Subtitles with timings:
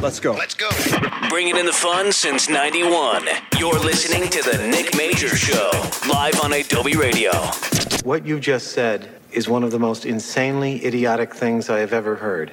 [0.00, 0.32] Let's go.
[0.32, 0.70] Let's go.
[1.28, 3.26] Bringing in the fun since 91.
[3.58, 5.70] You're listening to The Nick Major Show,
[6.08, 7.32] live on idobi Radio.
[8.04, 12.16] What you just said is one of the most insanely idiotic things I have ever
[12.16, 12.52] heard.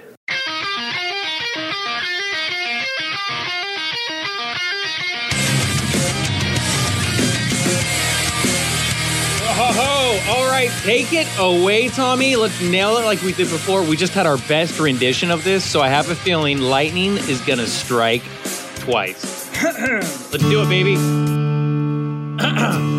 [10.87, 12.37] Take it away, Tommy.
[12.37, 13.83] Let's nail it like we did before.
[13.83, 17.41] We just had our best rendition of this, so I have a feeling lightning is
[17.41, 18.23] gonna strike
[18.77, 19.49] twice.
[19.61, 20.95] Let's do it, baby.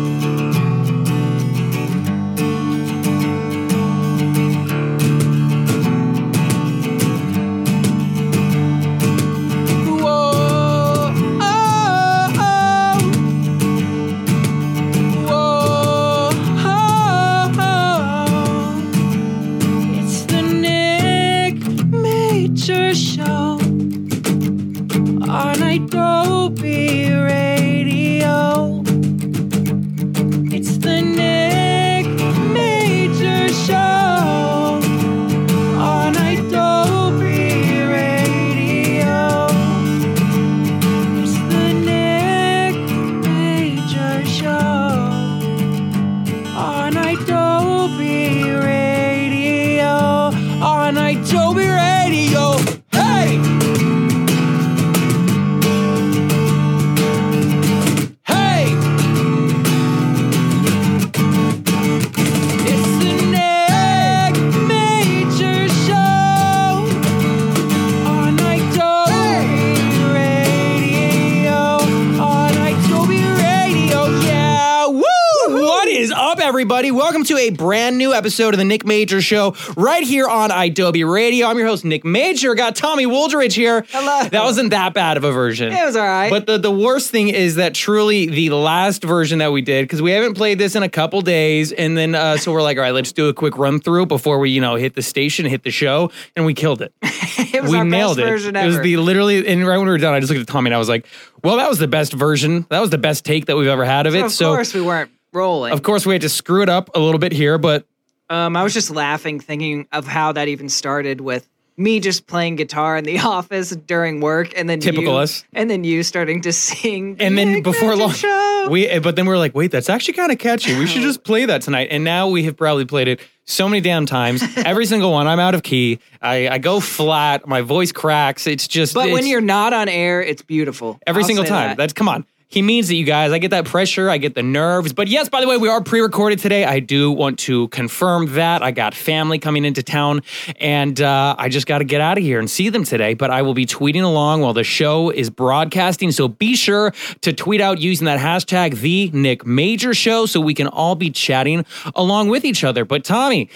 [76.69, 76.91] everybody?
[76.91, 81.03] Welcome to a brand new episode of the Nick Major Show right here on idobi
[81.11, 81.47] Radio.
[81.47, 82.53] I'm your host, Nick Major.
[82.53, 83.87] Got Tommy Woldridge here.
[83.89, 84.29] Hello.
[84.29, 85.73] That wasn't that bad of a version.
[85.73, 86.29] It was all right.
[86.29, 89.99] But the, the worst thing is that truly the last version that we did, because
[89.99, 92.83] we haven't played this in a couple days, and then uh, so we're like, all
[92.83, 95.63] right, let's do a quick run through before we, you know, hit the station, hit
[95.63, 96.93] the show, and we killed it.
[97.01, 98.49] it was we our nailed best it.
[98.49, 98.67] it ever.
[98.67, 100.75] was the literally, and right when we were done, I just looked at Tommy and
[100.75, 101.07] I was like,
[101.43, 102.67] well, that was the best version.
[102.69, 104.23] That was the best take that we've ever had of it.
[104.23, 105.73] of so course we weren't rolling.
[105.73, 107.85] of course we had to screw it up a little bit here, but
[108.29, 111.47] Um, I was just laughing, thinking of how that even started with
[111.77, 115.45] me just playing guitar in the office during work, and then Typical you, us.
[115.53, 117.15] and then you starting to sing.
[117.19, 118.67] and then before long, Show.
[118.69, 120.77] we eh, but then we were like, wait, that's actually kind of catchy.
[120.77, 121.87] We should just play that tonight.
[121.89, 124.43] And now we have probably played it so many damn times.
[124.57, 125.25] Every single one.
[125.25, 125.99] I'm out of key.
[126.21, 127.47] I, I go flat.
[127.47, 128.45] My voice cracks.
[128.45, 128.93] It's just.
[128.93, 130.99] but when you're not on air, it's beautiful.
[131.07, 131.69] every I'll single time.
[131.69, 131.77] that.
[131.77, 132.25] That's come on.
[132.51, 133.31] He means it, you guys.
[133.31, 134.09] I get that pressure.
[134.09, 134.91] I get the nerves.
[134.91, 136.65] But yes, by the way, we are pre-recorded today.
[136.65, 138.63] I do want to confirm that.
[138.63, 140.21] I got family coming into town,
[140.59, 143.13] and uh, I just got to get out of here and see them today.
[143.13, 146.11] But I will be tweeting along while the show is broadcasting.
[146.11, 150.55] So be sure to tweet out using that hashtag the Nick Major Show so we
[150.55, 152.83] can all be chatting along with each other.
[152.83, 153.47] But Tommy,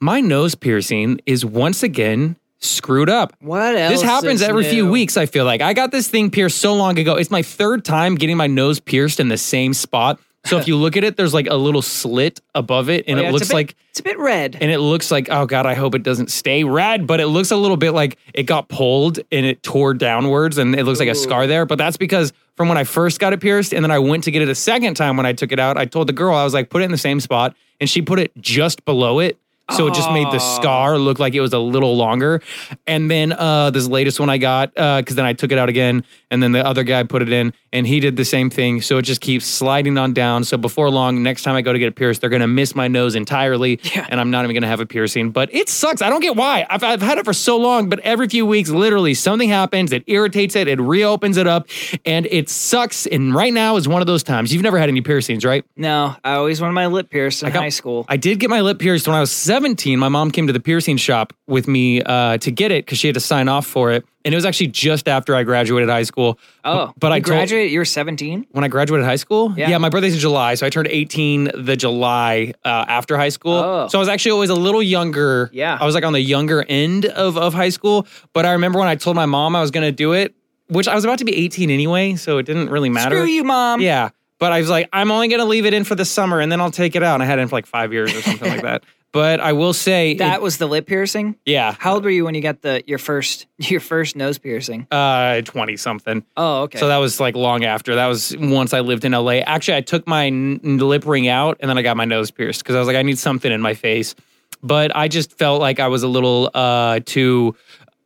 [0.00, 3.34] my nose piercing is once again screwed up.
[3.40, 3.92] What else?
[3.92, 5.60] This happens every few weeks, I feel like.
[5.60, 7.14] I got this thing pierced so long ago.
[7.16, 10.18] It's my third time getting my nose pierced in the same spot.
[10.46, 13.20] So if you look at it, there's like a little slit above it, and Oh,
[13.20, 14.58] it yeah, it's looks bit- like it's a bit red.
[14.60, 17.50] and it looks like oh god, I hope it doesn't stay red, but it looks
[17.50, 21.08] a little bit like it got pulled and it tore downwards, and it looks like
[21.08, 21.64] a scar there.
[21.64, 24.30] But that's because from when I first got it pierced, and then I went to
[24.30, 26.44] get it a second time when I took it out, I told the girl I
[26.44, 29.38] was like, put it in the same spot, and she put it just below it.
[29.70, 32.42] So it just made the scar look like it was a little longer.
[32.86, 36.04] And then uh, this latest one I got, because then I took it out again,
[36.30, 38.82] and then the other guy put it in, and he did the same thing.
[38.82, 40.44] So it just keeps sliding on down.
[40.44, 42.88] So before long, next time I go to get it pierced, they're gonna miss my
[42.88, 45.30] nose entirely, and I'm not even gonna have a piercing.
[45.30, 46.02] But it sucks.
[46.02, 46.66] I don't get why.
[46.68, 49.92] I've, I've had it for so long, but every few weeks, literally something happens.
[49.92, 50.68] It irritates it.
[50.68, 51.68] It reopens it up,
[52.04, 53.06] and it sucks.
[53.06, 54.52] And right now is one of those times.
[54.52, 55.64] You've never had any piercings, right?
[55.74, 58.04] no, I always wanted my lip pierced in got- high school.
[58.08, 60.00] I did get my lip pierced when I was 17.
[60.00, 63.06] My mom came to the piercing shop with me uh, to get it because she
[63.06, 64.04] had to sign off for it.
[64.24, 66.40] And it was actually just after I graduated high school.
[66.64, 67.70] oh, but I graduated.
[67.70, 68.46] You were 17.
[68.50, 69.54] when I graduated high school.
[69.56, 69.78] Yeah.
[69.78, 73.52] my birthday's in July, so I turned 18 the July uh, after high school.
[73.52, 73.86] Oh.
[73.86, 75.50] So I was actually always a little younger.
[75.52, 75.78] Yeah.
[75.80, 78.08] I was like on the younger end of of high school.
[78.32, 80.34] But I remember when I told my mom I was going to do it,
[80.66, 83.14] which I was about to be 18 anyway, so it didn't really matter.
[83.14, 83.80] Screw you, mom.
[83.80, 84.08] Yeah.
[84.40, 86.50] But I was like, I'm only going to leave it in for the summer and
[86.50, 87.14] then I'll take it out.
[87.14, 88.82] And I had it in for like five years or something like that.
[89.14, 91.36] But I will say, That it- was the lip piercing.
[91.46, 94.86] yeah, How old were you when you got the your first your first nose piercing?
[94.90, 96.24] uh, 20 something.
[96.36, 96.80] Oh, okay.
[96.80, 97.94] So that was like long after.
[97.94, 99.34] That was once I lived in LA.
[99.46, 102.64] Actually, I took my n- lip ring out and then I got my nose pierced
[102.64, 104.16] because I was like, I need something in my face.
[104.64, 107.54] But I just felt like I was a little uh, too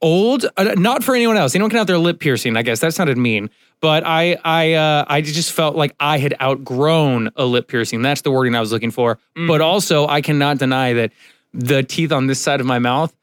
[0.00, 1.54] old, uh, not for anyone else.
[1.54, 2.56] Anyone can have their lip piercing.
[2.56, 3.50] I guess that sounded mean,
[3.80, 8.02] but I, I, uh, I just felt like I had outgrown a lip piercing.
[8.02, 9.18] That's the wording I was looking for.
[9.34, 11.12] But also, I cannot deny that
[11.52, 13.14] the teeth on this side of my mouth,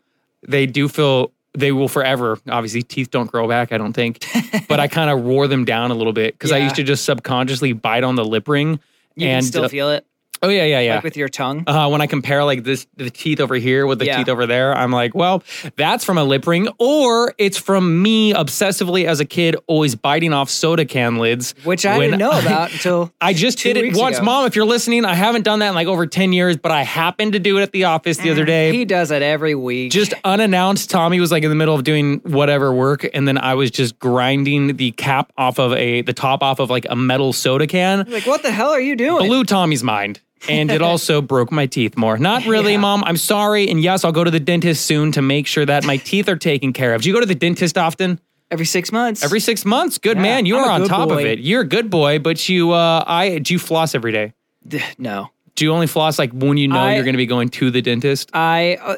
[0.48, 1.32] they do feel.
[1.58, 2.38] They will forever.
[2.50, 3.72] Obviously, teeth don't grow back.
[3.72, 4.26] I don't think,
[4.68, 7.06] but I kind of wore them down a little bit because I used to just
[7.06, 8.82] subconsciously bite on the lip ring.
[9.16, 10.06] You and still uh, feel it,
[10.42, 10.96] oh yeah, yeah, yeah.
[10.96, 11.64] like with your tongue.
[11.68, 14.18] uh, when I compare like this, the teeth over here with the Yeah.
[14.18, 15.44] teeth over there, I'm like, well,
[15.76, 20.34] that's from a lip ring, or it's from me obsessively as a kid, always biting
[20.34, 21.54] off soda can lids.
[21.64, 24.26] which I didn't know about until I just did it once, ago.
[24.26, 24.46] mom.
[24.46, 27.34] If you're listening, I haven't done that in like over 10 years, but I happened
[27.34, 28.72] to do it at the office the other day.
[28.72, 29.92] Mm, He does it every week.
[29.92, 33.54] just unannounced, Tommy was like in the middle of doing whatever work, and then I
[33.56, 37.34] was just grinding the cap off of a the top off of like a metal
[37.34, 38.06] soda can.
[38.10, 39.28] like, what the hell are you doing?
[39.28, 40.20] blew Tommy's mind.
[40.50, 42.18] And it also broke my teeth more.
[42.18, 42.80] Not really, Yeah.
[42.80, 43.04] mom.
[43.04, 43.68] I'm sorry.
[43.70, 46.36] And yes, I'll go to the dentist soon to make sure that my teeth are
[46.36, 47.02] taken care of.
[47.02, 48.20] Do you go to the dentist often?
[48.52, 49.24] Every six months.
[49.24, 49.98] Every six months?
[49.98, 50.46] Good Yeah, man.
[50.46, 51.40] You I'm are on top of it.
[51.40, 54.34] You're a good boy, but you uh I do you floss every day?
[55.00, 55.30] no.
[55.56, 57.82] Do you only floss like when you know I- you're gonna be going to the
[57.82, 58.30] dentist?
[58.34, 58.96] I uh,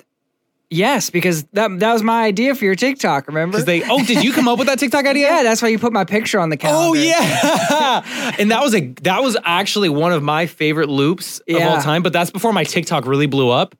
[0.70, 3.28] yes, because that that was my idea for your TikTok.
[3.28, 3.54] Remember?
[3.58, 5.28] Because they oh, did you come up with that TikTok idea?
[5.28, 7.00] yeah, that's why you put my picture on the calendar.
[7.00, 11.56] Oh yeah, and that was a that was actually one of my favorite loops of
[11.62, 11.84] all Mm.
[11.84, 12.04] time.
[12.04, 13.76] But that's before my TikTok really blew up,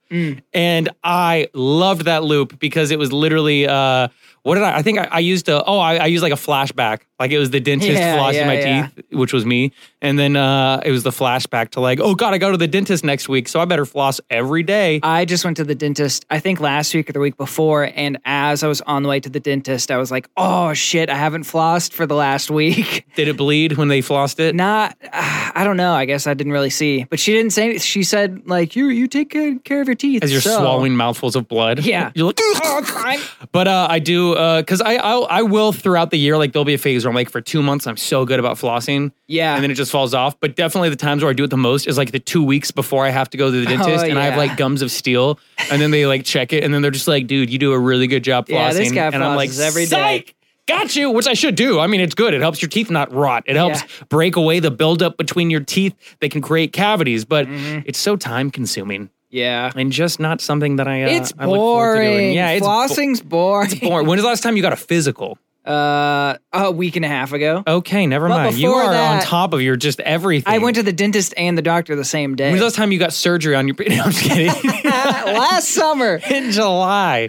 [0.52, 4.08] and I loved that loop because it was literally uh,
[4.42, 4.78] what did I?
[4.78, 7.38] I think I, I used a oh I, I used like a flashback, like it
[7.38, 8.86] was the dentist Yeah, flossing yeah, my yeah.
[8.94, 9.72] teeth, which was me,
[10.02, 12.66] and then uh, it was the flashback to like oh god I go to the
[12.68, 15.00] dentist next week, so I better floss every day.
[15.02, 17.90] I just went to the dentist, I think last week or the week before.
[17.94, 21.10] And as I was on the way to the dentist, I was like, oh shit,
[21.10, 23.06] I haven't flossed for the last week.
[23.16, 24.54] Did it bleed when they flossed it?
[24.54, 25.92] Not, I don't know.
[25.92, 27.04] I guess I didn't really see.
[27.04, 27.80] But she didn't say anything.
[27.80, 30.22] She said, like, you you take good care of your teeth.
[30.22, 32.12] As you're so- swallowing mouthfuls of blood, Yeah.
[32.14, 32.38] you're like,
[33.52, 36.74] But uh, I do because I I'll, I will throughout the year like there'll be
[36.74, 39.54] a phase I'm like for two months I'm so good about flossing, Yeah.
[39.54, 40.38] and then it just falls off.
[40.40, 42.70] But definitely the times where I do it the most is like the two weeks
[42.70, 44.90] before I have to go to the dentist, and I have Oh, like gums of
[44.90, 45.38] steel,
[45.70, 47.78] and then they like check it, and then they're just like, dude, you do a
[47.78, 49.90] really good job flossing, Yeah, this guy and I'm like, every day.
[49.90, 50.34] "Psych!
[50.66, 51.80] Got you, which I should do.
[51.80, 52.34] I mean, it's good.
[52.34, 53.42] It helps your teeth not rot.
[53.46, 53.88] It helps Yeah.
[54.10, 57.24] break away the buildup between your teeth that can create cavities.
[57.24, 57.80] But Mm-hmm.
[57.86, 59.72] it's so time consuming yeah.
[59.74, 61.56] and just not something that I uh, It's I look to doing.
[61.58, 62.32] boring.
[62.34, 63.78] Yeah, it's bo- flossing's boring.
[63.80, 64.06] boring.
[64.06, 65.38] When was the last time you got a physical?
[65.68, 67.62] Uh, a week and a half ago.
[67.66, 68.56] Okay, never But mind.
[68.56, 70.50] You before are on top of your just everything.
[70.52, 72.44] I went to the dentist and the doctor the same day.
[72.46, 73.76] When was the last time you got surgery on your?
[73.88, 74.48] No, I'm just kidding.
[74.84, 76.20] last summer.
[76.30, 77.28] In July,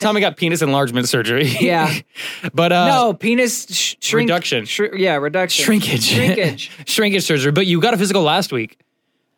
[0.00, 1.46] Tommy got penis enlargement surgery.
[1.60, 1.92] Yeah.
[2.52, 4.66] but uh, no, penis sh- shrink, Reduction.
[4.96, 5.64] yeah, reduction.
[5.64, 6.70] shrinkage, Shrinkage.
[6.86, 7.52] shrinkage surgery.
[7.52, 8.78] But you got a physical last week.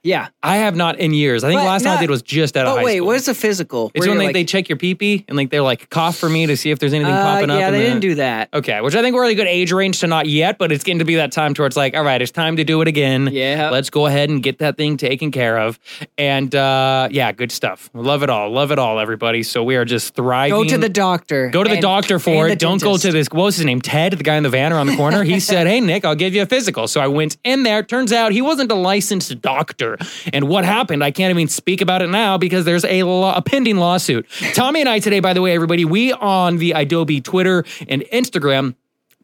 [0.05, 0.29] Yeah.
[0.43, 1.45] I have not in years.
[1.45, 2.97] I think But last time I not- did was just out of Oh high wait,
[2.97, 3.07] school.
[3.07, 3.93] what is a physical?
[3.95, 5.89] It's Where when you're they, like- they check your pee pee and like they're like
[5.91, 7.61] cough for me to see if there's anything Uh, popping up.
[7.61, 8.49] yeah, in they the- didn't do that.
[8.53, 10.83] Okay, which I think we're in a good age range to not yet, but it's
[10.83, 12.81] getting to be that time to where it's like, all right, it's time to do
[12.83, 13.29] it again.
[13.33, 13.71] Yeah.
[13.71, 15.79] Let's go ahead and get that thing taken care of.
[16.19, 17.89] And uh, yeah, good stuff.
[17.95, 18.51] Love it all.
[18.51, 19.45] Love it all, everybody.
[19.45, 20.51] So we are just thriving.
[20.57, 21.49] Go to the doctor.
[21.51, 22.49] Go to the and- doctor for and it.
[22.51, 23.05] the Don't go dentist.
[23.07, 23.29] to this.
[23.31, 23.81] What was his name?
[23.81, 25.23] Ted, the guy in the van around the corner.
[25.23, 26.89] He said, Hey, Nick, I'll give you a physical.
[26.89, 27.85] So I went in there.
[27.85, 29.92] Turns out he wasn't a licensed doctor.
[30.33, 31.03] And what happened?
[31.03, 34.27] I can't even speak about it now because there's a, a pending lawsuit.
[34.55, 38.75] Tommy and I today, by the way, everybody, we on the idobi Twitter and Instagram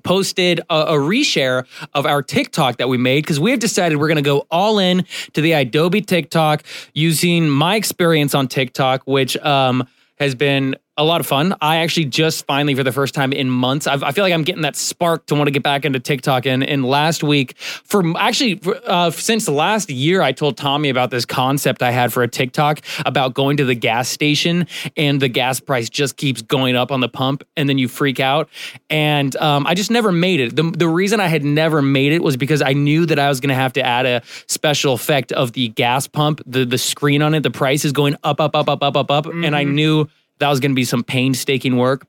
[0.04, 4.08] posted a, a reshare of our TikTok that we made because we have decided we're
[4.08, 5.04] going to go all in
[5.34, 6.62] to the idobi TikTok
[6.94, 9.86] using my experience on TikTok, which um,
[10.18, 11.54] has been a lot of fun.
[11.60, 14.42] I actually just finally, for the first time in months, I've, I feel like I'm
[14.42, 16.44] getting that spark to want to get back into TikTok.
[16.44, 21.24] And, and last week, for actually uh, since last year, I told Tommy about this
[21.24, 25.60] concept I had for a TikTok about going to the gas station and the gas
[25.60, 28.48] price just keeps going up on the pump, and then you freak out.
[28.90, 30.56] And um, I just never made it.
[30.56, 33.38] The, the reason I had never made it was because I knew that I was
[33.38, 37.22] going to have to add a special effect of the gas pump, the the screen
[37.22, 39.62] on it, the price is going up, up, up, up, up, up, up, and I
[39.62, 42.06] knew that was going to be some painstaking work.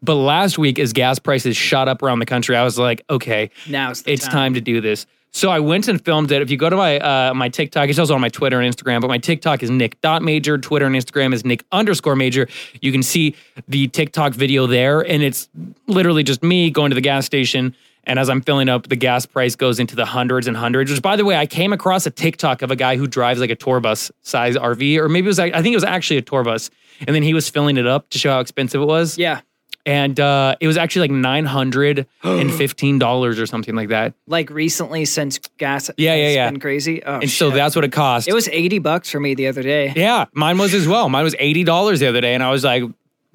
[0.00, 3.50] But last week, as gas prices shot up around the country, I was like, okay,
[3.68, 4.54] Now's the it's time.
[4.54, 5.06] to do this.
[5.30, 6.40] So I went and filmed it.
[6.40, 9.00] If you go to my uh, my TikTok, it's also on my Twitter and Instagram,
[9.00, 10.58] but my TikTok is nick.major.
[10.58, 12.48] Twitter and Instagram is nick underscore major.
[12.80, 13.34] You can see
[13.68, 15.48] the TikTok video there, and it's
[15.86, 17.74] literally just me going to the gas station.
[18.04, 20.90] And as I'm filling up, the gas price goes into the hundreds and hundreds.
[20.90, 23.50] Which, by the way, I came across a TikTok of a guy who drives like
[23.50, 26.22] a tour bus size RV, or maybe it was, I think it was actually a
[26.22, 26.70] tour bus.
[27.06, 29.40] And then he was filling it up to show how expensive it was Yeah.
[29.86, 34.14] and uh, it was actually like nine hundred and fifteen dollars or something like that.
[34.26, 36.50] Like recently since gas Yeah, yeah, has yeah.
[36.50, 37.02] been crazy.
[37.04, 38.28] Oh, And so that's what it cost.
[38.28, 39.92] it was 80 bucks for me the other day.
[39.96, 41.08] yeah, mine was as well.
[41.08, 42.82] Mine was eighty dollars the other day, and I was like,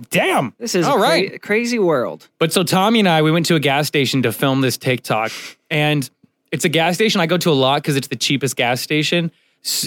[0.09, 0.53] Damn.
[0.57, 1.41] This is all a cra- right.
[1.41, 2.27] crazy world.
[2.39, 5.31] But so Tommy and I, we went to a gas station to film this TikTok,
[5.69, 6.09] and
[6.51, 9.31] it's a gas station I go to a lot because it's the cheapest gas station.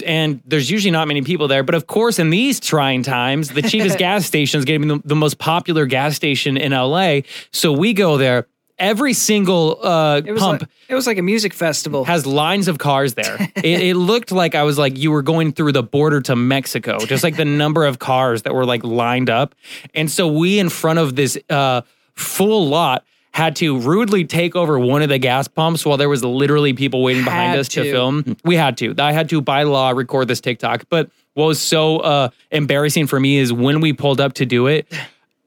[0.05, 1.63] And there's usually not many people there.
[1.63, 5.01] But of course, in these trying times, the cheapest gas station is going to be
[5.01, 7.19] the, the most popular gas station in LA.
[7.51, 8.47] So we go there.
[8.79, 12.05] Every single uh, It pump like it was like a music festival.
[12.05, 13.35] has lines of cars there.
[13.55, 16.99] it, it looked like I was like you were going through the border to Mexico,
[16.99, 19.55] just like the number of cars that were like lined up.
[19.95, 21.81] And so we in front of this uh,
[22.13, 23.03] full lot
[23.37, 27.03] had to rudely take over one of the gas pumps while there was literally people
[27.03, 27.83] waiting behind Had us to.
[27.83, 27.91] to.
[27.91, 28.35] film.
[28.43, 28.95] We had to.
[28.97, 30.85] I had to by law record this TikTok.
[30.89, 34.65] But what was so uh, embarrassing for me is when we pulled up to do
[34.65, 34.91] it.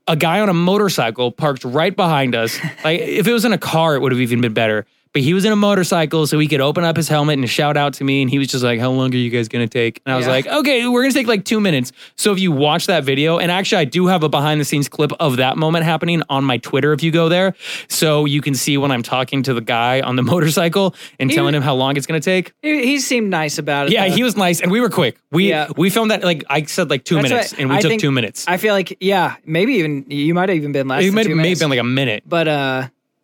[0.06, 2.60] A guy on a motorcycle parked right behind us.
[2.84, 4.86] Like if it was in a car, it would have even been better.
[5.12, 7.76] But he was in a motorcycle, so he could open up his helmet and shout
[7.76, 8.22] out to me.
[8.22, 10.26] And he was just like, "How long are you guys gonna take?" And I was
[10.26, 10.32] Yeah.
[10.32, 13.50] like, "Okay, we're gonna take like two minutes." So if you watch that video, and
[13.50, 16.58] actually, I do have a behind the scenes clip of that moment happening on my
[16.58, 16.92] Twitter.
[16.92, 17.54] If you go there,
[17.88, 21.34] so you can see when I'm talking to the guy on the motorcycle and He-
[21.36, 22.52] telling him how long it's gonna take.
[22.62, 23.92] he, he seemed nice about it.
[23.92, 24.14] Yeah, though.
[24.14, 25.16] he was nice, and we were quick.
[25.32, 25.66] We Yeah.
[25.76, 27.88] we filmed that like I said like two That's minutes, what- and we I took
[27.90, 28.44] think- two minutes.
[28.46, 31.02] I feel like yeah, maybe even you might have even been less.
[31.02, 32.22] it than may, have been like a minute.
[32.28, 32.82] But uh,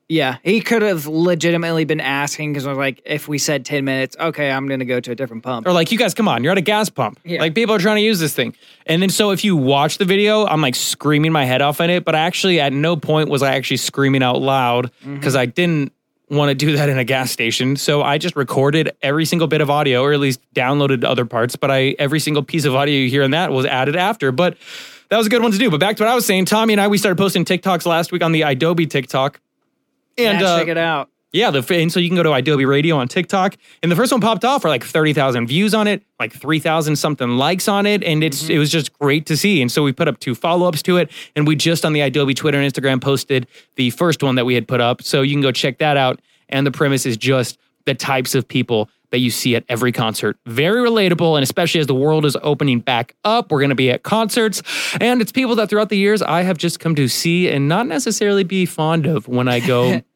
[0.08, 3.84] yeah, he could have legitimately been asking because I was like, if we said ten
[3.84, 5.66] minutes, okay, I'm gonna go to a different pump.
[5.66, 7.40] or like you guys come on you're at a gas pump Yeah.
[7.40, 8.54] like people are trying to use this thing
[8.86, 11.90] and then so if you watch the video i'm like screaming my head off in
[11.90, 15.14] it but I actually at no point was i actually screaming out loud Mm-hmm.
[15.16, 15.92] because i didn't
[16.30, 19.60] want to do that in a gas station so i just recorded every single bit
[19.60, 22.94] of audio or at least downloaded other parts but i every single piece of audio
[22.94, 24.56] you hear in that was added after but
[25.08, 26.72] that was a good one to do but back to what i was saying tommy
[26.74, 29.40] and i we started posting tiktoks last week on the idobi tiktok
[30.18, 31.10] and yeah, uh, check it out.
[31.32, 34.12] yeah, the and so you can go to idobi Radio on TikTok, and the first
[34.12, 37.68] one popped off for like thirty thousand views on it, like three thousand something likes
[37.68, 39.60] on it, and it's it was just great to see.
[39.60, 42.00] And so we put up two follow ups to it, and we just on the
[42.00, 43.46] idobi Twitter and Instagram posted
[43.76, 46.20] the first one that we had put up, so you can go check that out.
[46.48, 50.38] And the premise is just the types of people that you see at every concert.
[50.46, 53.90] Very relatable, and especially as the world is opening back up, we're going to be
[53.90, 54.62] at concerts,
[55.00, 57.86] and it's people that throughout the years I have just come to see and not
[57.86, 60.02] necessarily be fond of when I go.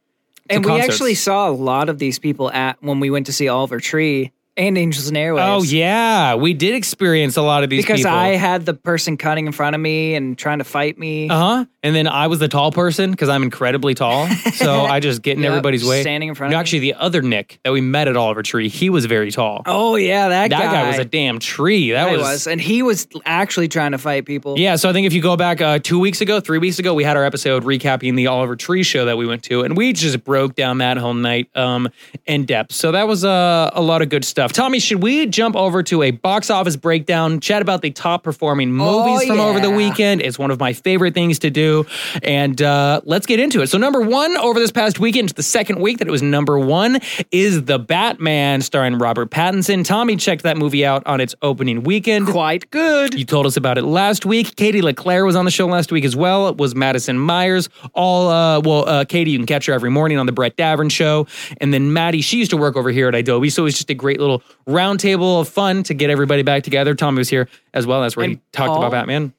[0.50, 3.47] And we actually saw a lot of these people at when we went to see
[3.47, 5.61] Oliver Tree and Angels and Airwaves.
[5.61, 8.12] Oh yeah, we did experience a lot of these because people.
[8.12, 11.28] I had the person cutting in front of me and trying to fight me.
[11.28, 11.64] uh huh.
[11.83, 15.38] And then I was the tall person because I'm incredibly tall, so I just get
[15.38, 16.02] in Yep, everybody's way.
[16.02, 16.61] standing in front No, of me.
[16.61, 19.62] actually, the other Nick that we met at Oliver Tree, he was very tall.
[19.64, 20.73] oh yeah, that, that guy.
[20.83, 21.92] guy was a damn tree.
[21.92, 22.21] That was.
[22.21, 24.59] was, and he was actually trying to fight people.
[24.59, 26.92] Yeah, so I think if you go back uh, two weeks ago, three weeks ago,
[26.92, 29.95] we had our episode recapping the Oliver Tree show that we went to, and we
[29.95, 31.88] just broke down that whole night um,
[32.26, 32.73] in depth.
[32.73, 34.50] So that was uh, a lot of good stuff.
[34.52, 38.73] Tommy, should we jump over to a box office breakdown, chat about the top performing
[38.73, 40.21] movies Oh, from over the weekend?
[40.23, 41.87] It's one of my favorite things to do,
[42.23, 43.69] and uh, let's get into it.
[43.69, 46.99] So number one over this past weekend, the second week that it was number one,
[47.30, 49.85] is The Batman, starring Robert Pattinson.
[49.85, 52.26] Tommy checked that movie out on its opening weekend.
[52.26, 53.14] quite good.
[53.14, 54.57] You told us about it last week.
[54.57, 56.49] Katie LeClaire was on the show last week as well.
[56.49, 57.69] It was Madison Myers.
[57.95, 60.90] All uh, well, uh, Katie, you can catch her every morning on the Brett Davern
[60.90, 61.26] show,
[61.61, 63.90] and then Maddie, she used to work over here at idobi, so it was just
[63.90, 64.29] a great little
[64.66, 66.94] roundtable of fun to get everybody back together.
[66.94, 68.02] Tommy was here as well.
[68.02, 68.78] That's where he talked Paul.
[68.78, 69.34] about Batman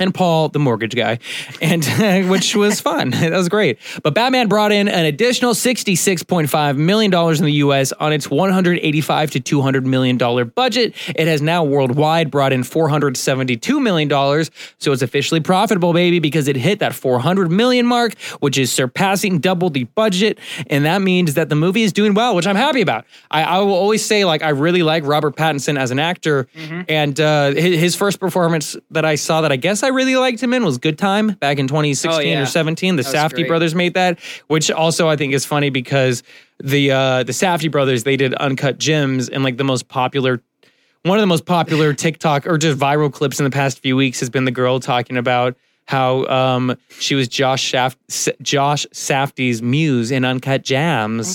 [0.00, 1.18] and Paul, the mortgage guy,
[1.60, 1.84] and
[2.30, 3.10] which was fun.
[3.10, 3.78] that was great.
[4.02, 7.92] But Batman brought in an additional sixty-six point five million dollars in the U.S.
[7.92, 10.94] on its one hundred eighty-five to two hundred million dollar budget.
[11.08, 15.92] It has now worldwide brought in four hundred seventy-two million dollars, so it's officially profitable,
[15.92, 20.38] baby, because it hit that four hundred million mark, which is surpassing double the budget,
[20.68, 23.04] and that means that the movie is doing well, which I'm happy about.
[23.30, 26.48] I, I will always say, like, I really like Robert Pattinson as an actor,
[26.88, 30.42] and uh, his, his first performance that I saw that I guess I really liked
[30.42, 32.42] him in was Good Time back in 2016 Oh, yeah.
[32.42, 32.96] or 17.
[32.96, 33.48] The That was Safdie great.
[33.48, 34.18] brothers made that,
[34.48, 36.22] which also I think is funny because
[36.62, 40.42] the uh, the Safdie brothers they did Uncut Gems and like the most popular.
[41.02, 44.20] One of the most popular TikTok or just viral clips in the past few weeks
[44.20, 45.56] has been the girl talking about
[45.86, 51.26] how um, she was Josh Shaft, S- Josh Safdie's muse in Uncut Gems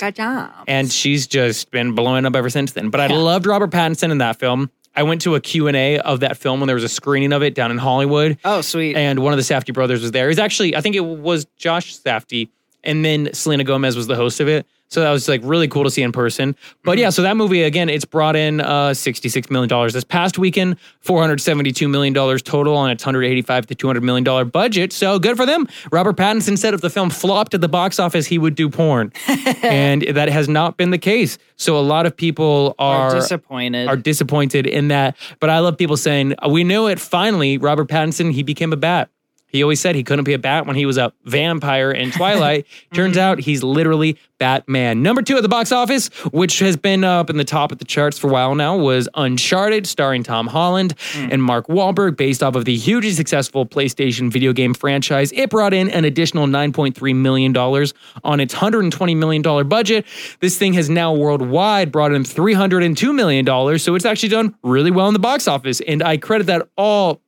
[0.68, 2.90] and she's just been blowing up ever since then.
[2.90, 4.70] But I loved Robert Pattinson in that film.
[4.96, 7.54] I went to a Q&A of that film when there was a screening of it
[7.54, 8.38] down in Hollywood.
[8.46, 8.96] Oh, sweet.
[8.96, 10.26] And one of the Safdie brothers was there.
[10.26, 12.50] It was actually, I think it was Josh Safdie,
[12.84, 14.66] and then Selena Gomez was the host of it.
[14.88, 16.56] So that was like really cool to see in person.
[16.84, 20.38] But yeah, so that movie again, it's brought in uh, sixty-six million dollars this past
[20.38, 24.24] weekend, four hundred seventy-two million dollars total on its hundred eighty-five to two hundred million
[24.24, 24.94] dollar budget.
[24.94, 25.68] So good for them.
[25.92, 29.12] Robert Pattinson said if the film flopped at the box office, he would do porn,
[29.64, 31.38] and that has not been the case.
[31.58, 33.88] So a lot of people Are are disappointed.
[33.88, 35.18] are disappointed in that.
[35.40, 39.10] But I love people saying, "We knew it finally." Robert Pattinson, he became a bat.
[39.56, 42.68] He always said he couldn't be a bat when he was a vampire in Twilight.
[42.94, 45.02] Turns out he's literally Batman.
[45.02, 47.86] Number two at the box office, which has been up in the top of the
[47.86, 51.30] charts for a while now, was Uncharted, starring Tom Holland hmm.
[51.32, 55.32] and Mark Wahlberg, based off of the hugely successful PlayStation video game franchise.
[55.32, 60.06] It brought in an additional $9.3 million on its $120 million budget.
[60.42, 65.08] This thing has now worldwide brought in $302 million, so it's actually done really well
[65.08, 65.80] in the box office.
[65.82, 67.22] And I credit that all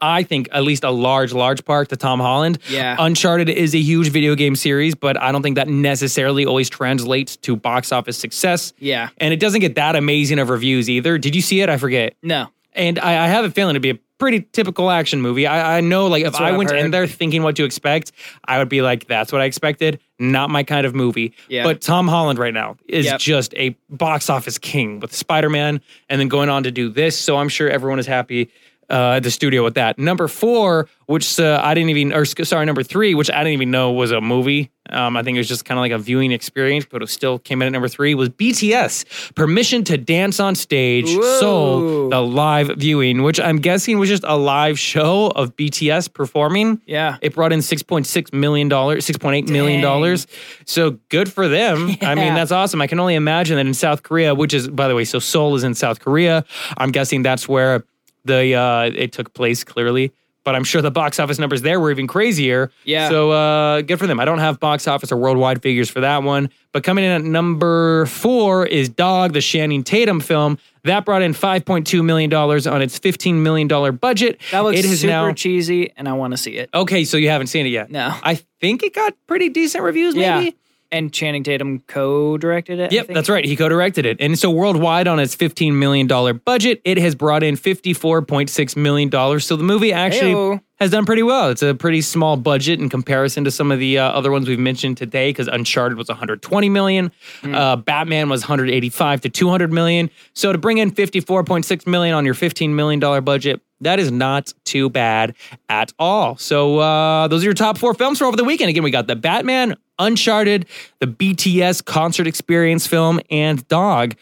[0.00, 2.58] I think at least a large, large part to Tom Holland.
[2.68, 2.96] Yeah.
[2.98, 7.36] Uncharted is a huge video game series, but I don't think that necessarily always translates
[7.38, 8.72] to box office success.
[8.78, 9.08] Yeah.
[9.18, 11.18] And it doesn't get that amazing of reviews either.
[11.18, 11.68] Did you see it?
[11.68, 12.14] I forget.
[12.22, 12.48] No.
[12.74, 15.46] And I, I have a feeling it'd be a pretty typical action movie.
[15.46, 18.12] I, I know, like, if I I've went in there thinking what to expect,
[18.44, 20.00] I would be like, that's what I expected.
[20.18, 21.34] Not my kind of movie.
[21.48, 21.64] Yeah.
[21.64, 23.18] But Tom Holland right now is Yep.
[23.20, 27.18] just a box office king with Spider Man and then going on to do this.
[27.18, 28.48] So I'm sure everyone is happy
[28.92, 29.98] uh, at the studio with that.
[29.98, 33.70] Number four, which uh, I didn't even, or sorry, number three, which I didn't even
[33.70, 34.70] know was a movie.
[34.90, 37.38] Um, I think it was just kind of like a viewing experience, but it still
[37.38, 41.40] came in at number three, was BTS, Permission to Dance on Stage, Whoa.
[41.40, 46.82] Soul, the live viewing, which I'm guessing was just a live show of BTS performing.
[46.84, 47.16] Yeah.
[47.22, 50.18] It brought in $6.6 million, $6.8 million.
[50.66, 51.96] So good for them.
[52.02, 52.82] I mean, that's awesome.
[52.82, 55.54] I can only imagine that in South Korea, which is, by the way, so Seoul
[55.54, 56.44] is in South Korea.
[56.76, 57.84] I'm guessing that's where
[58.24, 60.12] the uh, it took place clearly.
[60.44, 62.72] But I'm sure the box office numbers there were even crazier.
[62.82, 63.08] Yeah.
[63.08, 64.18] So uh, good for them.
[64.18, 66.50] I don't have box office or worldwide figures for that one.
[66.72, 70.58] But coming in at number four is Dog, the Channing Tatum film.
[70.82, 74.40] That brought in $5.2 million on its $15 million budget.
[74.50, 75.32] That looks it is super now.
[75.32, 76.70] cheesy, and I want to see it.
[76.74, 77.92] Okay, so you haven't seen it yet.
[77.92, 78.12] No.
[78.24, 80.46] I think it got pretty decent reviews, maybe.
[80.46, 80.50] Yeah.
[80.92, 82.92] And Channing Tatum co-directed it.
[82.92, 83.44] I Yep, that's right.
[83.44, 84.18] He co-directed it.
[84.20, 86.06] And so worldwide on its $15 million
[86.44, 89.40] budget, it has brought in $54.6 million.
[89.40, 90.60] So the movie actually.
[90.82, 91.48] Has done pretty well.
[91.50, 94.58] It's a pretty small budget in comparison to some of the uh, other ones we've
[94.58, 97.10] mentioned today because Uncharted was 120 million,
[97.40, 97.54] Hmm.
[97.54, 100.10] uh, Batman was 185 to 200 million.
[100.34, 104.88] So to bring in 54.6 million on your $15 million budget, that is not too
[104.90, 105.34] bad
[105.68, 106.36] at all.
[106.36, 108.70] So uh, those are your top four films for over the weekend.
[108.70, 110.66] Again, we got the Batman, Uncharted,
[111.00, 114.14] the BTS concert experience film, and Dog.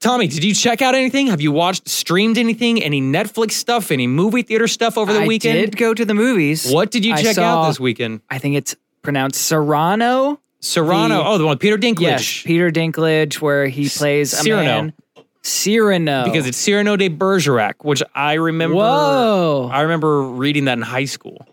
[0.00, 1.26] Tommy, did you check out anything?
[1.26, 2.82] Have you watched, streamed anything?
[2.82, 3.90] Any Netflix stuff?
[3.90, 5.58] Any movie theater stuff over the I weekend?
[5.58, 6.70] I did go to the movies.
[6.70, 8.20] What did you I check out this weekend?
[8.30, 10.40] I think it's pronounced Serrano.
[10.60, 11.16] Serrano.
[11.18, 12.00] The- oh, the one with Peter Dinklage.
[12.00, 14.64] Yes, Peter Dinklage, where he plays a Cyrano.
[14.64, 14.92] man.
[15.42, 16.24] Cyrano.
[16.24, 18.76] because it's Cyrano de Bergerac, which I remember.
[18.76, 19.70] Whoa.
[19.72, 21.46] I remember reading that in high school,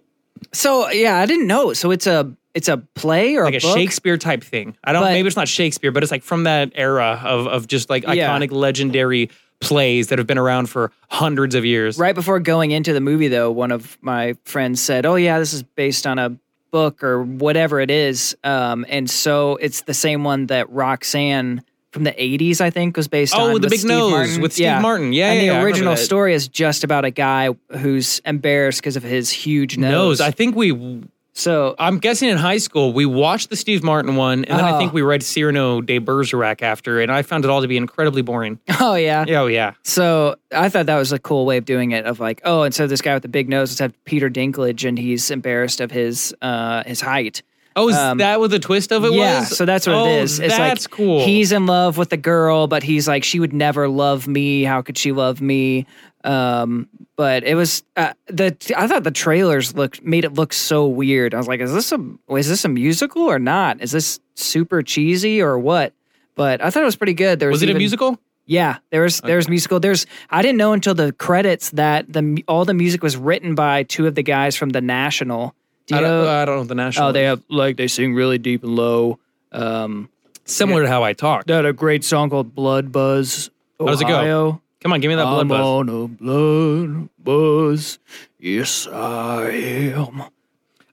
[0.51, 1.73] so yeah, I didn't know.
[1.73, 3.59] So it's a it's a play or like a, a?
[3.59, 4.75] Shakespeare type thing.
[4.83, 5.03] I don't.
[5.03, 8.03] But- maybe it's not Shakespeare, but it's like from that era of of just like
[8.07, 8.29] Yeah.
[8.35, 9.29] iconic, legendary
[9.61, 11.97] plays that have been around for hundreds of years.
[11.97, 15.53] Right before going into the movie, though, one of my friends said, "Oh yeah, this
[15.53, 16.35] is based on a
[16.71, 22.03] book or whatever it is," um, and so it's the same one that Roxanne from
[22.03, 23.39] the '80s, I think, was based on.
[23.41, 23.53] Oh, on.
[23.53, 24.41] with the big Steve nose, Martin.
[24.41, 25.13] with Steve Martin.
[25.13, 28.81] Yeah, and yeah, yeah, the remember original story is just about a guy who's embarrassed
[28.81, 29.91] because of his huge nose.
[29.91, 30.21] Nose.
[30.21, 31.01] I think we.
[31.37, 34.71] So I'm guessing in high school we watched the Steve Martin one, and then I
[34.73, 34.77] Oh.
[34.79, 38.21] think we read Cyrano de Bergerac after, and I found it all to be incredibly
[38.21, 38.57] boring.
[38.79, 39.25] oh yeah.
[39.27, 39.73] Oh yeah.
[39.83, 42.05] So I thought that was a cool way of doing it.
[42.05, 44.97] Of like, oh, instead of this guy with the big nose, have Peter Dinklage, and
[44.97, 47.41] he's embarrassed of his uh his height.
[47.77, 49.57] Oh, is Um, that what the twist of it yeah, was?
[49.57, 50.39] so that's what oh, it is.
[50.39, 51.25] It's that's like cool.
[51.25, 54.63] He's in love with the girl, but he's like, she would never love me.
[54.63, 55.85] How could she love me?
[56.25, 58.55] Um, but it was uh, the.
[58.75, 61.33] I thought the trailers looked made it look so weird.
[61.33, 63.81] I was like, is this a is this a musical or not?
[63.81, 65.93] Is this super cheesy or what?
[66.35, 67.39] But I thought it was pretty good.
[67.39, 68.19] There was, was it a musical?
[68.47, 69.79] Yeah, there was there's musical.
[69.79, 73.83] There's I didn't know until the credits that the all the music was written by
[73.83, 75.55] two of the guys from the National.
[75.87, 76.29] Do I don't, know?
[76.29, 77.09] I don't know the national.
[77.09, 79.19] oh, they have like they sing really deep and low.
[79.51, 80.09] Um,
[80.45, 81.45] similar to how I talk.
[81.45, 83.51] they had a great song called Blood Buzz.
[83.79, 84.61] How does it go?
[84.85, 85.59] Come on, give me that blood I'm buzz.
[85.61, 87.97] on a blood buzz.
[88.37, 90.19] Yes, I am.
[90.19, 90.29] Let's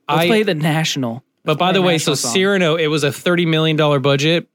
[0.09, 1.23] I- play the National.
[1.45, 2.15] But by the way, so.
[2.15, 4.49] Cyrano, it was a thirty million dollar budget.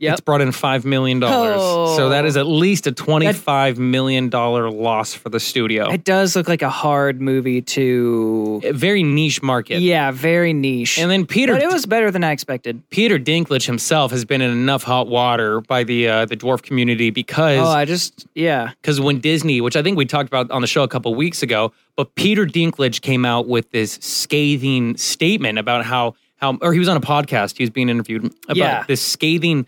[0.00, 0.12] Yep.
[0.12, 1.56] It's brought in five million dollars.
[1.58, 1.96] Oh.
[1.96, 5.90] So that is at least a twenty-five million dollar loss for the studio.
[5.90, 8.60] It does look like a hard movie to.
[8.64, 9.80] A very niche market.
[9.80, 10.98] Yeah, very niche.
[11.00, 12.80] And then Peter but it was better than I expected.
[12.90, 17.10] Peter Dinklage himself has been in enough hot water by the uh, the dwarf community
[17.10, 18.70] because Oh, I just yeah.
[18.80, 21.42] because when Disney, which I think we talked about on the show a couple weeks
[21.42, 26.78] ago, but Peter Dinklage came out with this scathing statement about how how or he
[26.78, 28.84] was on a podcast, he was being interviewed about Yeah.
[28.86, 29.66] this scathing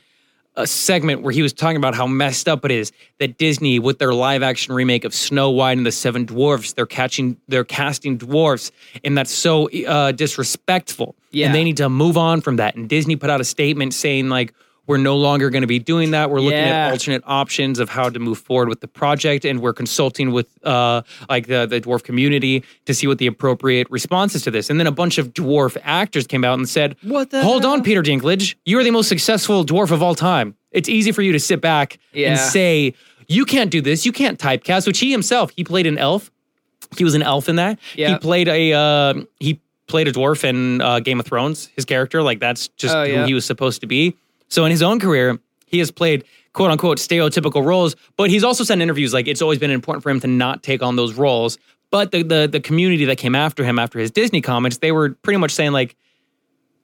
[0.61, 3.99] a segment where he was talking about how messed up it is that Disney, with
[3.99, 8.17] their live action remake of Snow White and the Seven Dwarfs, they're catching, they're casting
[8.17, 8.73] dwarfs,
[9.05, 11.15] and that's so uh, disrespectful.
[11.31, 11.47] Yeah.
[11.47, 12.77] And they need to move on from that.
[12.77, 14.55] And Disney put out a statement saying like.
[14.91, 16.31] We're no longer going to be doing that.
[16.31, 16.87] We're looking Yeah.
[16.89, 20.49] at alternate options of how to move forward with the project, and we're consulting with
[20.67, 24.69] uh, like the the dwarf community to see what the appropriate responses to this.
[24.69, 27.73] And then a bunch of dwarf actors came out and said, What the Hold hell?"
[27.75, 28.57] on, Peter Dinklage.
[28.65, 30.57] You are the most successful dwarf of all time.
[30.73, 32.31] It's easy for you to sit back Yeah.
[32.31, 32.95] and say,
[33.29, 34.05] You can't do this.
[34.05, 36.33] You can't typecast, which he himself, he played an elf.
[36.97, 37.79] He was an elf in that.
[37.95, 41.69] He played a uh, he played a dwarf in uh, Game of Thrones.
[41.77, 43.21] His character, like that's just Oh, yeah.
[43.21, 44.17] who he was supposed to be.
[44.51, 48.65] So in his own career, he has played quote unquote stereotypical roles, but he's also
[48.65, 51.15] said in interviews like it's always been important for him to not take on those
[51.15, 51.59] roles.
[51.91, 55.11] But the the the community that came after him after his Disney comments, they were
[55.23, 55.97] pretty much saying like,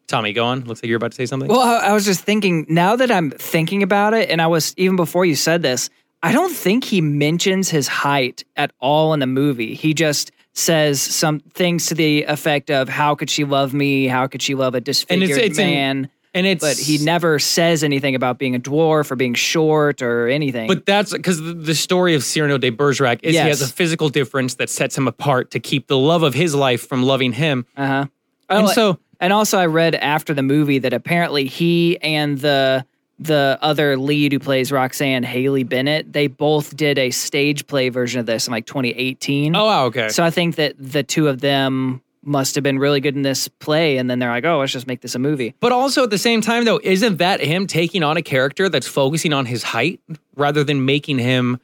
[0.08, 0.64] Tommy, go on.
[0.64, 1.48] Looks like you're about to say something.
[1.48, 4.74] Well, I, I was just thinking now that I'm thinking about it, and I was
[4.76, 5.90] even before you said this,
[6.22, 9.74] I don't think he mentions his height at all in the movie.
[9.74, 14.06] He just says some things to the effect of "How could she love me?
[14.06, 17.82] How could she love a disfigured it's in- man?" And it's but he never says
[17.82, 20.68] anything about being a dwarf or being short or anything.
[20.68, 24.54] But that's because the, story of Cyrano de Bergerac is he has a physical difference
[24.54, 27.66] that sets him apart to keep the love of his life from loving him.
[27.76, 28.06] Uh huh.
[28.48, 32.84] And so- and also, I read after the movie that apparently he and the
[33.18, 38.20] the other lead who plays Roxanne Haley Bennett, they both did a stage play version
[38.20, 39.56] of this in like 2018.
[39.56, 40.10] Oh, wow, okay.
[40.10, 43.48] So I think that the two of them must have been really good in this
[43.48, 46.10] play, and then they're like, "Oh, let's just make this a movie." But also at
[46.10, 49.62] the same time, though, isn't that him taking on a character that's focusing on his
[49.62, 50.00] height
[50.34, 51.58] rather than making him,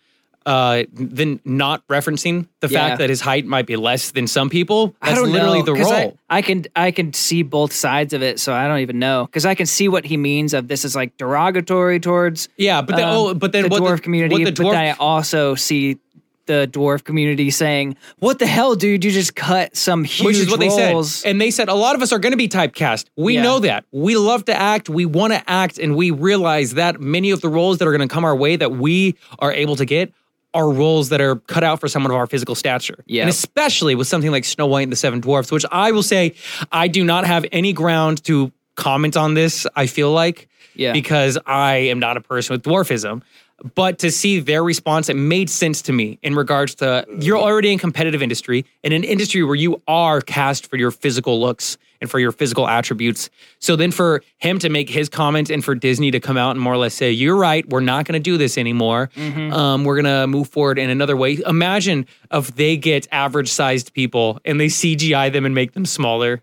[0.46, 2.88] uh, than not referencing the Yeah.
[2.88, 4.94] fact that his height might be less than some people?
[5.01, 6.18] I That's don't literally know, the role.
[6.31, 9.27] I, I can I can see both sides of it, so I don't even know
[9.27, 12.96] because I can see what he means of this is like derogatory towards yeah, but
[12.96, 14.85] then, um, oh, but then the what dwarf the, community, what the but dwarf then
[14.85, 15.98] I also see
[16.46, 19.05] the dwarf community saying, "What the hell, dude?
[19.05, 21.31] You just cut some huge which is what roles." they said.
[21.31, 23.07] And they said a lot of us are going to be typecast.
[23.16, 23.42] We Yeah.
[23.42, 23.85] know that.
[23.92, 24.88] We love to act.
[24.88, 28.07] We want to act, and we realize that many of the roles that are going
[28.09, 30.12] to come our way that we are able to get
[30.55, 33.02] are roles that are cut out for someone of our physical stature.
[33.07, 33.22] Yeah.
[33.22, 36.35] And especially with something like Snow White and the Seven Dwarfs, which I will say
[36.70, 40.48] I do not have any ground to comment on this, I feel like.
[40.74, 40.92] Yeah.
[40.92, 43.22] Because I am not a person with dwarfism.
[43.75, 47.73] But to see their response, it made sense to me in regards to you're already
[47.73, 52.11] in competitive industry, in an industry where you are cast for your physical looks and
[52.11, 53.31] for your physical attributes.
[53.61, 56.61] So then for him to make his comment and for Disney to come out and
[56.61, 59.11] more or less say, You're right, we're not gonna do this anymore.
[59.17, 61.38] Um, we're gonna move forward in another way.
[61.47, 66.43] Imagine if they get average sized people and they CGI them and make them smaller.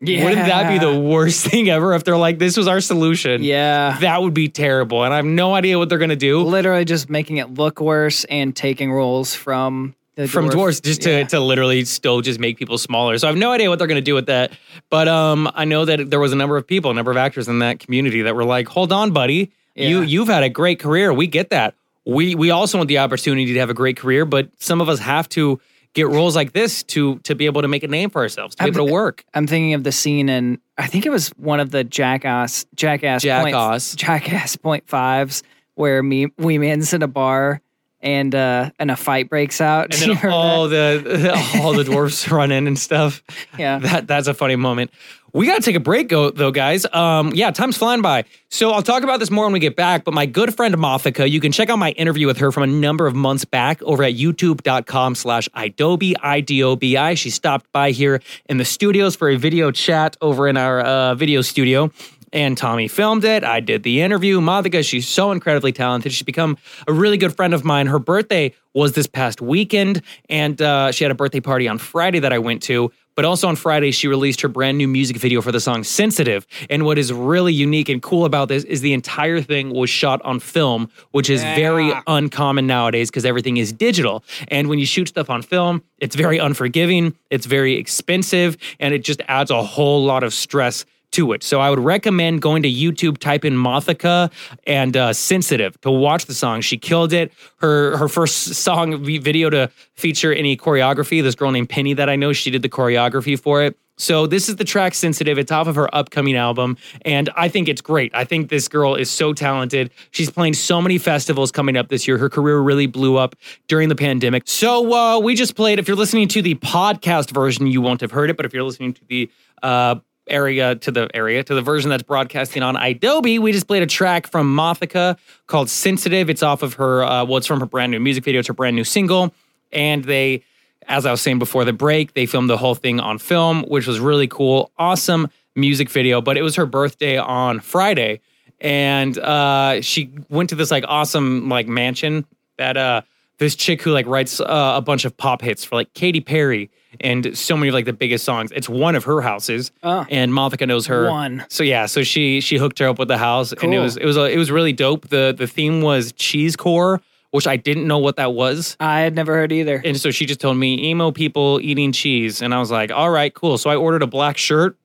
[0.00, 0.24] Yeah.
[0.24, 3.42] Wouldn't that be the worst thing ever if they're like, this was our solution?
[3.42, 3.98] Yeah.
[4.00, 5.04] That would be terrible.
[5.04, 7.80] And I have no idea what they're going to do literally just making it look
[7.80, 11.24] worse and taking roles from the from dwarf- dwarves just to, Yeah.
[11.24, 13.16] to literally still just make people smaller.
[13.18, 14.52] So I have no idea what they're going to do with that.
[14.88, 17.46] But um, I know that there was a number of people, a number of actors
[17.48, 19.52] in that community that were like, hold on, buddy.
[19.76, 21.10] You, you've had a great career.
[21.12, 21.74] We get that.
[22.04, 24.98] We, we also want the opportunity to have a great career, but some of us
[24.98, 25.58] have to
[25.94, 28.62] get roles like this to to be able to make a name for ourselves, to
[28.64, 29.24] be I'm- able to work.
[29.34, 33.22] I'm thinking of the scene in I think it was one of the Jackass Jackass
[33.22, 33.90] Jackass.
[33.90, 35.42] point, Jackass point fives
[35.74, 37.60] where me we man's in a bar
[38.02, 39.92] and uh and a fight breaks out.
[39.92, 41.04] And then all that?
[41.04, 43.22] the all the dwarfs run in and stuff.
[43.58, 43.78] Yeah.
[43.80, 44.90] that that's a funny moment.
[45.32, 46.86] We got to take a break, though, guys.
[46.92, 48.24] Um, yeah, time's flying by.
[48.48, 50.04] So I'll talk about this more when we get back.
[50.04, 52.66] But my good friend Mothica, you can check out my interview with her from a
[52.66, 57.14] number of months back over at youtube.com slash idobi, I-D-O-B-I.
[57.14, 61.14] She stopped by here in the studios for a video chat over in our uh,
[61.14, 61.92] video studio.
[62.32, 63.42] And Tommy filmed it.
[63.42, 64.40] I did the interview.
[64.40, 66.12] Mothica, she's so incredibly talented.
[66.12, 67.88] She's become a really good friend of mine.
[67.88, 72.20] Her birthday was this past weekend, and uh, she had a birthday party on Friday
[72.20, 72.92] that I went to.
[73.20, 76.46] But also on Friday, she released her brand new music video for the song Sensitive.
[76.70, 80.22] And what is really unique and cool about this is the entire thing was shot
[80.22, 84.24] on film, which is very uncommon nowadays because everything is digital.
[84.48, 89.04] And when you shoot stuff on film, it's very unforgiving, it's very expensive, and it
[89.04, 91.42] just adds a whole lot of stress to it.
[91.42, 94.30] So I would recommend going to YouTube, type in Mothica
[94.66, 96.60] and uh, Sensitive to watch the song.
[96.60, 97.32] She killed it.
[97.56, 101.22] Her her first song video to feature any choreography.
[101.22, 103.76] This girl named Penny that I know, she did the choreography for it.
[104.00, 105.38] So this is the track Sensitive.
[105.38, 108.10] It's off of her upcoming album, and I think it's great.
[108.14, 109.90] I think this girl is so talented.
[110.10, 112.16] She's playing so many festivals coming up this year.
[112.16, 113.36] Her career really blew up
[113.68, 114.44] during the pandemic.
[114.46, 115.78] So uh, we just played.
[115.78, 118.62] If you're listening to the podcast version, you won't have heard it, but if you're
[118.62, 119.30] listening to the
[119.62, 119.96] uh,
[120.30, 123.86] area to the area to the version that's broadcasting on idobi, we just played a
[123.86, 127.04] track from Mothica called "Sensitive." It's off of her.
[127.04, 128.40] Uh, well, it's from her brand new music video.
[128.40, 129.34] It's her brand new single,
[129.72, 130.42] and they,
[130.88, 133.86] as I was saying before the break, they filmed the whole thing on film, which
[133.86, 134.70] was really cool.
[134.78, 136.20] Awesome music video.
[136.20, 138.20] But it was her birthday on Friday,
[138.60, 142.24] and uh, she went to this like awesome like mansion
[142.58, 143.02] that uh
[143.40, 144.44] this chick who like writes uh,
[144.76, 147.92] a bunch of pop hits for like Katy Perry and so many of like the
[147.92, 148.52] biggest songs.
[148.52, 150.06] It's one of her houses, Oh.
[150.10, 151.08] and Mothica knows her.
[151.10, 151.44] One.
[151.48, 154.04] So yeah, so she she hooked her up with the house, and it was it
[154.04, 155.08] was a, it was really dope.
[155.08, 157.00] the The theme was cheese core,
[157.30, 158.76] which I didn't know what that was.
[158.80, 159.80] I had never heard either.
[159.84, 163.10] And so she just told me emo people eating cheese, and I was like, all
[163.10, 163.56] right, cool.
[163.58, 164.76] So I ordered a black shirt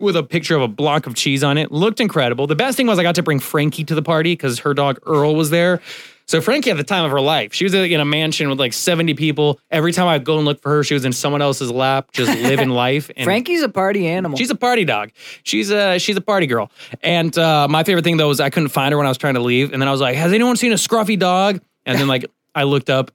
[0.00, 1.70] with a picture of a block of cheese on it.
[1.70, 2.48] Looked incredible.
[2.48, 4.98] The best thing was I got to bring Frankie to the party because her dog
[5.06, 5.80] Earl was there.
[6.32, 7.52] So Frankie had the time of her life.
[7.52, 9.60] She was in a mansion with like 70 people.
[9.70, 12.40] Every time I'd go and look for her, she was in someone else's lap, just
[12.42, 13.10] living life.
[13.14, 14.38] And Frankie's a party animal.
[14.38, 15.10] She's a party dog.
[15.42, 16.70] She's a she's a party girl.
[17.02, 19.34] And uh, my favorite thing though was I couldn't find her when I was trying
[19.34, 19.74] to leave.
[19.74, 22.62] And then I was like, "Has anyone seen a scruffy dog?" And then like I
[22.62, 23.10] looked up,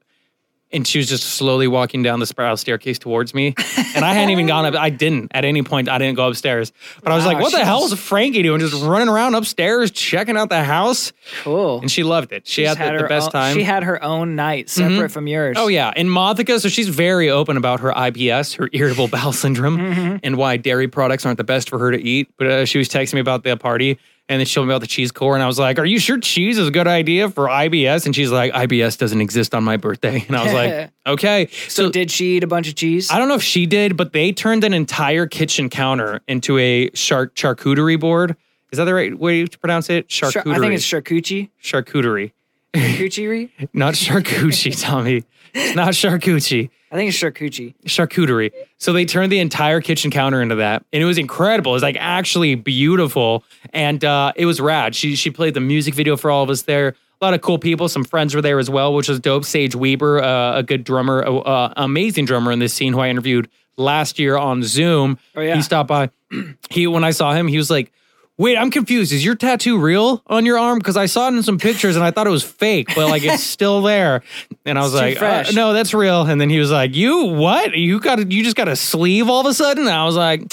[0.71, 3.55] and she was just slowly walking down the spiral staircase towards me.
[3.95, 4.75] And I hadn't even gone up.
[4.75, 5.87] I didn't at any point.
[5.89, 6.71] I didn't go upstairs.
[7.03, 8.59] But I was Wow, like, "What the hell is Frankie doing?
[8.59, 11.79] Just running around upstairs, checking out the house?" cool.
[11.81, 12.45] And she loved it.
[12.47, 13.55] She had, the, the her best own- time.
[13.55, 15.55] She had her own night separate from yours.
[15.59, 19.77] Oh yeah, and Mothica, so she's very open about her IBS, her irritable bowel syndrome,
[19.77, 20.17] Mm-hmm.
[20.23, 22.29] and why dairy products aren't the best for her to eat.
[22.37, 23.97] But uh, she was texting me about the party,
[24.29, 25.99] and then she told me about the cheese core, and I was like, "Are you
[25.99, 29.63] sure cheese is a good idea for IBS?" And she's like, "IBS doesn't exist on
[29.63, 33.09] my birthday," and I was like, "Okay." So, did she eat a bunch of cheese?
[33.11, 36.89] I don't know if she did, but they turned an entire kitchen counter into a
[36.89, 38.35] char- charcuterie board.
[38.71, 40.09] Is that the right way to pronounce it?
[40.09, 40.55] Char- Charcuterie.
[40.55, 41.49] I think it's charcuterie.
[41.63, 42.31] charcuterie,
[42.73, 43.49] Charcuterie?
[43.73, 45.23] not charcuterie, Tommy.
[45.57, 46.69] It's not charcuterie.
[46.91, 47.73] I think it's charcuterie.
[47.85, 48.51] charcuterie.
[48.77, 51.71] So they turned the entire kitchen counter into that, and it was incredible.
[51.71, 53.43] It was like actually beautiful,
[53.73, 54.95] and uh, it was rad.
[54.95, 56.95] She she played the music video for all of us there.
[57.19, 57.89] A lot of cool people.
[57.89, 59.43] Some friends were there as well, which was dope.
[59.43, 63.49] Sage Weber, uh, a good drummer, uh, amazing drummer in this scene, who I interviewed
[63.75, 65.17] last year on Zoom.
[65.35, 65.55] Oh, yeah.
[65.55, 66.09] He stopped by.
[66.69, 67.91] He when I saw him, he was like.
[68.37, 69.11] Wait, I'm confused.
[69.11, 70.77] Is your tattoo real on your arm?
[70.77, 73.23] Because I saw it in some pictures and I thought it was fake, but like
[73.23, 74.21] it's still there.
[74.63, 76.21] And I was like, uh, no, that's real.
[76.21, 77.75] And then he was like, you what?
[77.75, 79.87] You got you just got a sleeve all of a sudden?
[79.87, 80.43] And I was like,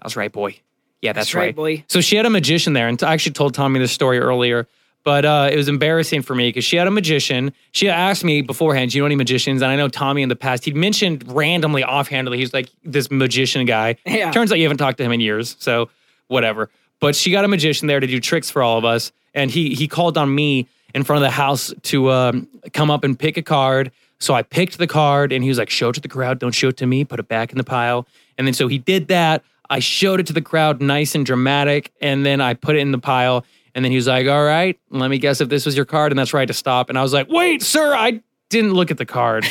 [0.00, 0.56] that's right, boy.
[1.02, 1.84] Yeah, that's, That's right, boy.
[1.88, 4.68] So she had a magician there, and I actually told Tommy this story earlier,
[5.02, 7.52] but uh, it was embarrassing for me because she had a magician.
[7.72, 10.36] She asked me beforehand, "Do you know any magicians?" And I know Tommy in the
[10.36, 13.96] past he'd mentioned randomly, offhandedly, he's like this magician guy.
[14.06, 14.30] Yeah.
[14.30, 15.90] Turns out you haven't talked to him in years, so
[16.28, 16.70] whatever.
[17.02, 19.74] But she got a magician there to do tricks for all of us, and he
[19.74, 23.36] he called on me in front of the house to um, come up and pick
[23.36, 23.90] a card.
[24.20, 26.38] So I picked the card, and he was like, "Show it to the crowd.
[26.38, 27.04] Don't show it to me.
[27.04, 28.06] Put it back in the pile."
[28.38, 29.42] And then so he did that.
[29.68, 32.92] I showed it to the crowd, nice and dramatic, and then I put it in
[32.92, 33.44] the pile.
[33.74, 36.12] And then he was like, "All right, let me guess if this was your card."
[36.12, 36.88] And that's right to stop.
[36.88, 39.44] And I was like, "Wait, sir, I didn't look at the card.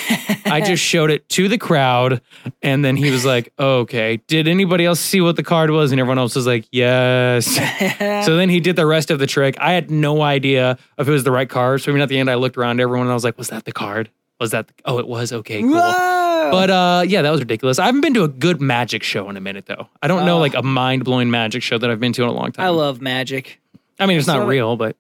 [0.46, 2.22] I just showed it to the crowd."
[2.62, 6.00] And then he was like, "Okay, did anybody else see what the card was?" And
[6.00, 7.46] everyone else was like, "Yes."
[8.26, 9.58] so then he did the rest of the trick.
[9.60, 11.82] I had no idea if it was the right card.
[11.82, 13.66] So even at the end, I looked around everyone and I was like, "Was that
[13.66, 14.10] the card?
[14.40, 14.68] Was that?
[14.68, 15.34] The- oh, it was.
[15.34, 16.50] Okay, cool." Whoa!
[16.52, 17.80] But uh, yeah, that was ridiculous.
[17.80, 19.88] I haven't been to a good magic show in a minute though.
[20.02, 20.40] I don't know Oh.
[20.40, 22.66] like a mind blowing magic show that I've been to in a long time.
[22.66, 23.60] I love magic.
[24.00, 24.96] I mean, it's not So- real, but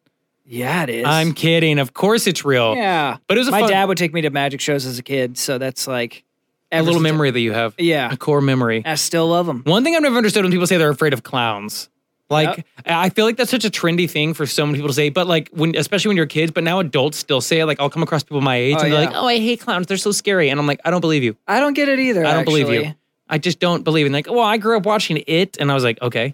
[0.51, 1.05] Yeah, it is.
[1.07, 1.79] I'm kidding.
[1.79, 2.75] Of course, it's real.
[2.75, 3.17] yeah.
[3.27, 5.03] But it was a My fun- dad would take me to magic shows as a
[5.03, 6.23] kid, so that's like
[6.71, 7.73] a little memory that you have.
[7.77, 8.11] Yeah.
[8.11, 8.81] a core memory.
[8.85, 9.61] I still love them.
[9.65, 11.89] One thing I've never understood when people say they're afraid of clowns.
[12.29, 15.09] Like I feel like that's such a trendy thing for so many people to say,
[15.09, 17.65] but like when especially when you're kids, but now adults still say it.
[17.65, 19.07] Like I'll come across people my age Oh, and they're yeah.
[19.09, 19.87] like, "Oh, I hate clowns.
[19.87, 21.35] They're so scary." And I'm like, "I don't believe you.
[21.45, 22.25] I don't get it either.
[22.25, 22.93] I don't believe you.
[23.27, 25.73] I just don't believe." it." And like, "Well, I grew up watching it," and I
[25.73, 26.33] was like, "Okay."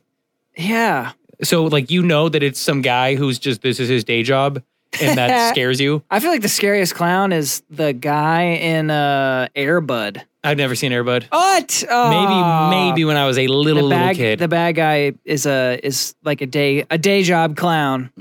[0.56, 1.14] Yeah.
[1.44, 4.62] So like you know that it's some guy who's just this is his day job
[5.02, 6.04] and that scares you.
[6.10, 10.22] I feel like the scariest clown is the guy in uh, Airbud.
[10.44, 11.26] I've never seen Airbud.
[11.30, 11.84] What?
[11.90, 14.40] Maybe maybe when I was a little bad little kid.
[14.40, 18.12] the bad guy is a is like a day a day job clown,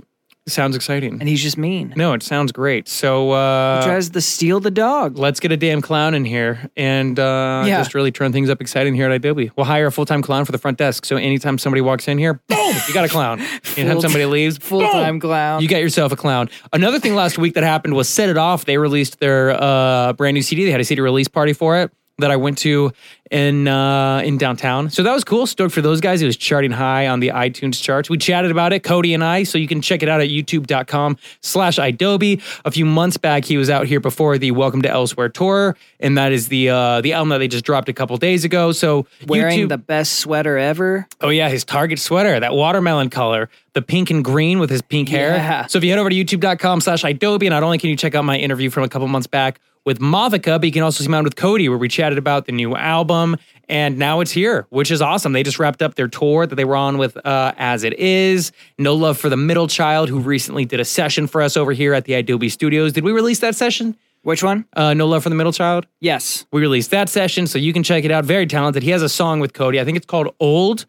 [0.48, 1.14] sounds exciting.
[1.20, 1.92] and he's just mean.
[1.96, 2.88] No, it sounds great.
[2.88, 5.18] So uh he tries to steal the dog.
[5.18, 7.78] let's get a damn clown in here and uh, Yeah.
[7.78, 9.50] just really turn things up exciting here at idobi.
[9.56, 11.04] We'll hire a full time clown for the front desk.
[11.04, 13.40] So anytime somebody walks in here, boom, you got a clown.
[13.76, 15.60] Anytime somebody leaves, Full time clown.
[15.62, 16.48] You got yourself a clown.
[16.72, 18.64] Another thing last week that happened was Set It Off.
[18.64, 20.64] They released their uh, brand new CD.
[20.64, 21.90] They had a CD release party for it.
[22.18, 22.92] That I went to
[23.30, 24.88] in uh, in downtown.
[24.88, 25.46] So that was cool.
[25.46, 26.22] Stoked for those guys.
[26.22, 28.08] It was charting high on the iTunes charts.
[28.08, 29.42] We chatted about it, Cody and I.
[29.42, 32.40] So you can check it out at youtube.com slash idobi.
[32.64, 35.76] A few months back, he was out here before the Welcome to Elsewhere tour.
[36.00, 38.72] And that is the uh, the album that they just dropped a couple days ago.
[38.72, 41.06] So Wearing YouTube- the best sweater ever.
[41.20, 45.08] Oh yeah, his Target sweater, that watermelon color, the pink and green with his pink
[45.08, 45.36] hair.
[45.36, 45.66] Yeah.
[45.66, 48.24] So if you head over to youtube.com slash Idobi, not only can you check out
[48.24, 51.24] my interview from a couple months back with Mothica, but you can also see mine
[51.24, 53.36] with Cody, where we chatted about the new album.
[53.68, 55.32] And now it's here, which is awesome.
[55.32, 58.52] They just wrapped up their tour that they were on with uh, As It Is.
[58.78, 61.94] No Love for the Middle Child, who recently did a session for us over here
[61.94, 62.92] at the idobi Studios.
[62.92, 63.96] Did we release that session?
[64.26, 64.64] Which one?
[64.72, 65.86] Uh, no Love for the Middle Child?
[66.00, 66.46] Yes.
[66.50, 69.08] we released that session so you can check it out very talented he has a
[69.08, 70.84] song with cody i think it's called old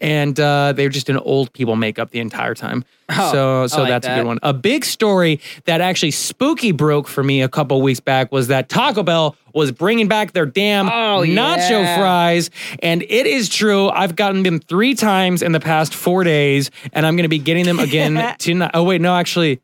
[0.00, 3.88] and uh, they're just in old people makeup the entire time so so Oh, like
[3.88, 7.80] that's a good one a big story that actually spooky broke for me a couple
[7.82, 11.96] weeks back was that taco bell was bringing back their damn Oh, nacho yeah.
[11.98, 12.50] fries
[12.82, 17.04] and it is true i've gotten them three times in the past four days and
[17.06, 19.60] i'm going to be getting them again tonight oh wait no actually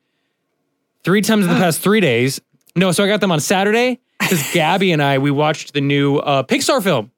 [1.05, 2.39] three times in the past three days.
[2.79, 6.17] No, so I got them on Saturday because Gabby and I we watched the new
[6.19, 7.11] uh, Pixar film,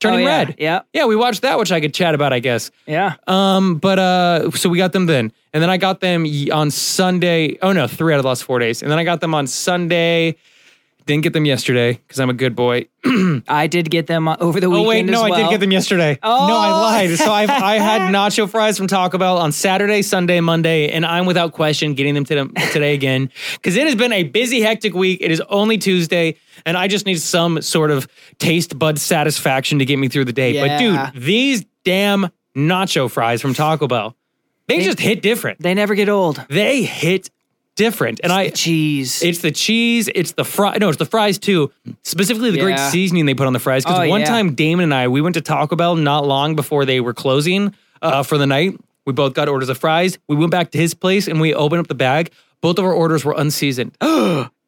[0.00, 0.36] Turning Oh, yeah.
[0.38, 0.54] Red.
[0.58, 0.80] Yeah.
[0.92, 2.70] yeah, we watched that, which I could chat about, I guess.
[2.86, 3.14] Yeah.
[3.26, 7.58] Um, but uh, so we got them then, and then I got them on Sunday.
[7.62, 9.46] Oh no, three out of the last four days, and then I got them on
[9.46, 10.36] Sunday.
[11.06, 12.86] Didn't get them yesterday because I'm a good boy.
[13.48, 14.86] I did get them uh, over the weekend.
[14.86, 16.18] Oh wait, no, as I did get them yesterday.
[16.22, 16.48] Oh.
[16.48, 17.18] No, I lied.
[17.18, 21.26] So I've, I had nacho fries from Taco Bell on Saturday, Sunday, Monday, and I'm
[21.26, 24.94] without question getting them to them today again because it has been a busy, hectic
[24.94, 25.18] week.
[25.20, 29.84] It is only Tuesday, and I just need some sort of taste bud satisfaction to
[29.84, 30.52] get me through the day.
[30.52, 30.66] Yeah.
[30.66, 34.16] But dude, these damn nacho fries from Taco Bell,
[34.68, 35.60] they, just hit different.
[35.60, 36.42] They never get old.
[36.48, 37.28] They hit
[37.76, 39.22] different, and I Cheese.
[39.22, 40.08] it's the cheese.
[40.14, 40.76] It's the fry.
[40.78, 41.72] No, it's the fries too.
[42.02, 43.84] Specifically, the great seasoning they put on the fries.
[43.84, 44.26] Because Oh, one yeah.
[44.26, 47.74] time, Damon and I, we went to Taco Bell not long before they were closing
[48.02, 48.78] uh, for the night.
[49.06, 50.18] We both got orders of fries.
[50.28, 52.30] We went back to his place and we opened up the bag.
[52.60, 53.94] Both of our orders were unseasoned,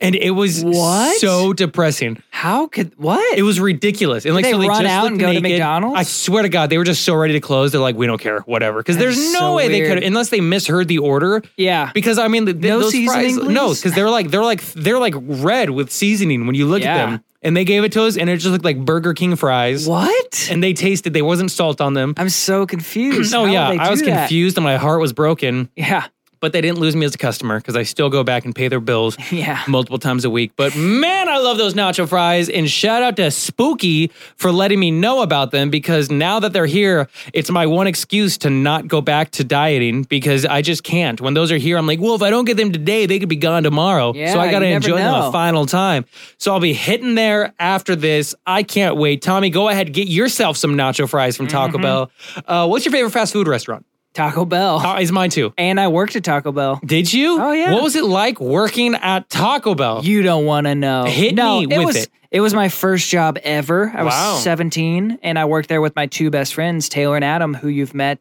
[0.00, 1.16] and it was What?
[1.18, 2.22] so depressing.
[2.30, 3.38] How could what?
[3.38, 4.24] It was ridiculous.
[4.26, 5.40] And like they so they run just out and go to.
[5.40, 5.98] McDonald's?
[5.98, 7.72] I swear to God, they were just so ready to close.
[7.72, 8.78] They're like, we don't care, whatever.
[8.80, 11.42] Because there's no so way they could, unless they misheard the order.
[11.56, 11.90] Yeah.
[11.94, 14.98] Because I mean, the, No those seasoning, fries, no, because they're like they're like they're
[14.98, 17.24] like red with seasoning when you look at them.
[17.42, 19.86] And they gave it to us, and it just looked like Burger King fries.
[19.86, 20.48] what?
[20.50, 21.12] And they tasted.
[21.12, 22.14] They wasn't salt on them.
[22.16, 23.32] I'm so confused.
[23.36, 24.20] Oh yeah, I was that?
[24.22, 25.68] confused, and my heart was broken.
[25.76, 26.06] Yeah.
[26.40, 28.68] But they didn't lose me as a customer because I still go back and pay
[28.68, 29.62] their bills Yeah.
[29.66, 30.52] multiple times a week.
[30.56, 32.48] But man, I love those nacho fries.
[32.48, 36.66] And shout out to Spooky for letting me know about them because now that they're
[36.66, 41.20] here, it's my one excuse to not go back to dieting because I just can't.
[41.20, 43.28] When those are here, I'm like, well, if I don't get them today, they could
[43.28, 44.12] be gone tomorrow.
[44.14, 46.04] Yeah, so I got to enjoy them a final time.
[46.38, 48.34] So I'll be hitting there after this.
[48.46, 49.22] I can't wait.
[49.22, 51.56] Tommy, go ahead, get yourself some nacho fries from Mm-hmm.
[51.72, 52.10] Taco Bell.
[52.46, 53.86] Uh, what's your favorite fast food restaurant?
[54.16, 54.96] Taco Bell.
[54.98, 55.52] Is mine too.
[55.58, 56.80] and I worked at Taco Bell.
[56.84, 57.38] Did you?
[57.40, 57.72] Oh, yeah.
[57.74, 60.02] What was it like working at Taco Bell?
[60.02, 61.04] You don't want to know.
[61.04, 62.08] Hit no, me it with was, it.
[62.30, 63.92] It was my first job ever.
[63.94, 67.54] I was 17 and I worked there with my two best friends, Taylor and Adam,
[67.54, 68.18] who you've met.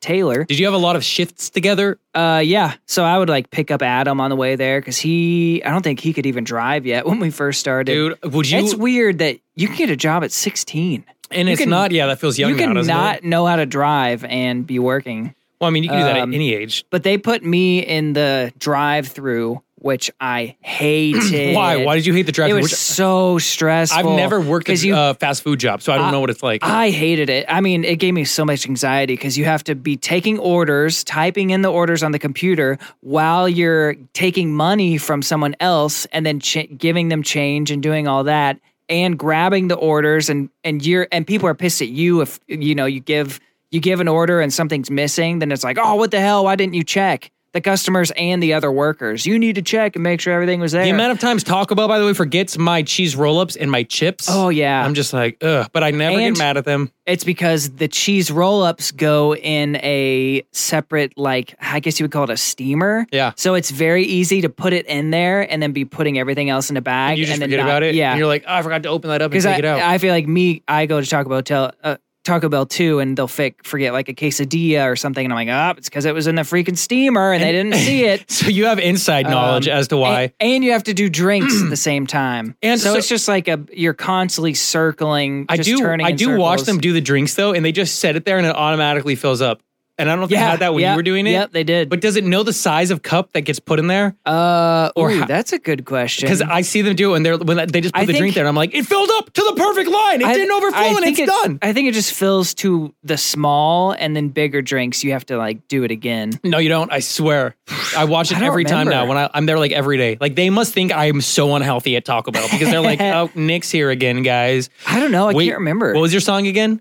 [0.00, 0.44] Taylor.
[0.44, 1.98] Did you have a lot of shifts together?
[2.14, 2.74] Uh, yeah.
[2.86, 5.82] So I would like pick up Adam on the way there because he, I don't
[5.82, 7.92] think he could even drive yet when we first started.
[7.92, 11.04] Dude, would you- It's weird that you can get a job at 16.
[11.30, 13.56] And You it's can- not, yeah, that feels young you can now, doesn't know how
[13.56, 15.34] to drive and be working.
[15.60, 16.84] Well, I mean, you can do that at um, any age.
[16.90, 21.54] But they put me in the drive-through, which I hated.
[21.56, 21.84] Why?
[21.84, 22.56] Why did you hate the It drive-thru?
[22.56, 23.98] was Which- so stressful.
[24.10, 26.30] I've never worked at you a uh, fast food job, so I don't know what
[26.30, 26.62] it's like.
[26.62, 27.44] I hated it.
[27.48, 31.02] I mean, it gave me so much anxiety because you have to be taking orders,
[31.04, 36.24] typing in the orders on the computer while you're taking money from someone else and
[36.24, 40.84] then ch- giving them change and doing all that and grabbing the orders and and
[40.84, 44.08] you're and people are pissed at you if you know you give you give an
[44.08, 46.44] order and something's missing then it's like, "Oh, what the hell?
[46.44, 49.24] Why didn't you check?" The customers and the other workers.
[49.24, 50.84] You need to check and make sure everything was there.
[50.84, 53.84] the amount of times Taco Bell, by the way, forgets my cheese roll-ups and my
[53.84, 54.28] chips.
[54.30, 54.84] Oh, yeah.
[54.84, 55.66] I'm just like, ugh.
[55.72, 56.90] But I never And- get mad at them.
[57.06, 62.12] It's because the cheese roll ups go in a separate, like, I guess you would
[62.12, 63.06] call it a steamer.
[63.10, 63.32] Yeah.
[63.36, 66.68] So it's very easy to put it in there and then be putting everything else
[66.68, 67.16] in a bag.
[67.16, 67.94] You just and then forget not- about it.
[67.94, 68.10] Yeah.
[68.10, 69.80] And you're like, oh, I forgot to open that up and take I, it out.
[69.80, 71.96] I feel like me, I go to Taco Bell, tell, uh,
[72.28, 75.24] Taco Bell too, and they'll fi- forget like a quesadilla or something.
[75.24, 77.74] And I'm like, oh, it's because it was in the freaking steamer and, they didn't
[77.86, 78.30] see it.
[78.30, 80.22] so you have inside knowledge Um, as to why.
[80.22, 82.54] And, and you have to do drinks at the same time.
[82.62, 85.46] And so, so- it's just like a you're constantly circling.
[85.48, 88.14] I do Turning I do watch them do the drinks though, and they just set
[88.16, 89.60] it there and it automatically fills up.
[89.98, 91.32] And I don't know if they had that when yeah, you were doing it.
[91.32, 91.88] yep, they did.
[91.90, 94.14] But does it know the size of cup that gets put in there?
[94.24, 96.26] Uh, Or ooh, how- that's a good question.
[96.26, 98.18] Because I see them do it, and they're when they just put I the think-
[98.22, 100.20] drink there, and I'm like, it filled up to the perfect line.
[100.20, 101.58] It I- didn't overflow, I and it's it- done.
[101.62, 105.36] I think it just fills to the small, and then bigger drinks you have to
[105.36, 106.38] like do it again.
[106.44, 106.92] No, you don't.
[106.92, 107.56] I swear.
[107.96, 110.16] I watch it I every time now when I, I'm there like every day.
[110.20, 113.70] Like they must think I'm so unhealthy at Taco Bell because they're like, oh, Nick's
[113.70, 114.70] here again, guys.
[114.86, 115.28] I don't know.
[115.28, 116.80] I Wait, can't remember What was your song again?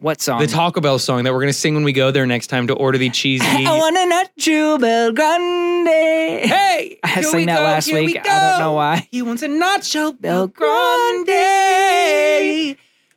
[0.00, 0.40] What song.
[0.40, 2.74] The Taco Bell song that we're gonna sing when we go there next time to
[2.74, 3.44] order the cheesy.
[3.46, 6.46] I want a nacho BellGrande.
[6.46, 8.20] Hey, I sang that go, last here we week.
[8.20, 9.06] I don't know why.
[9.10, 11.28] He wants a nacho BellGrande.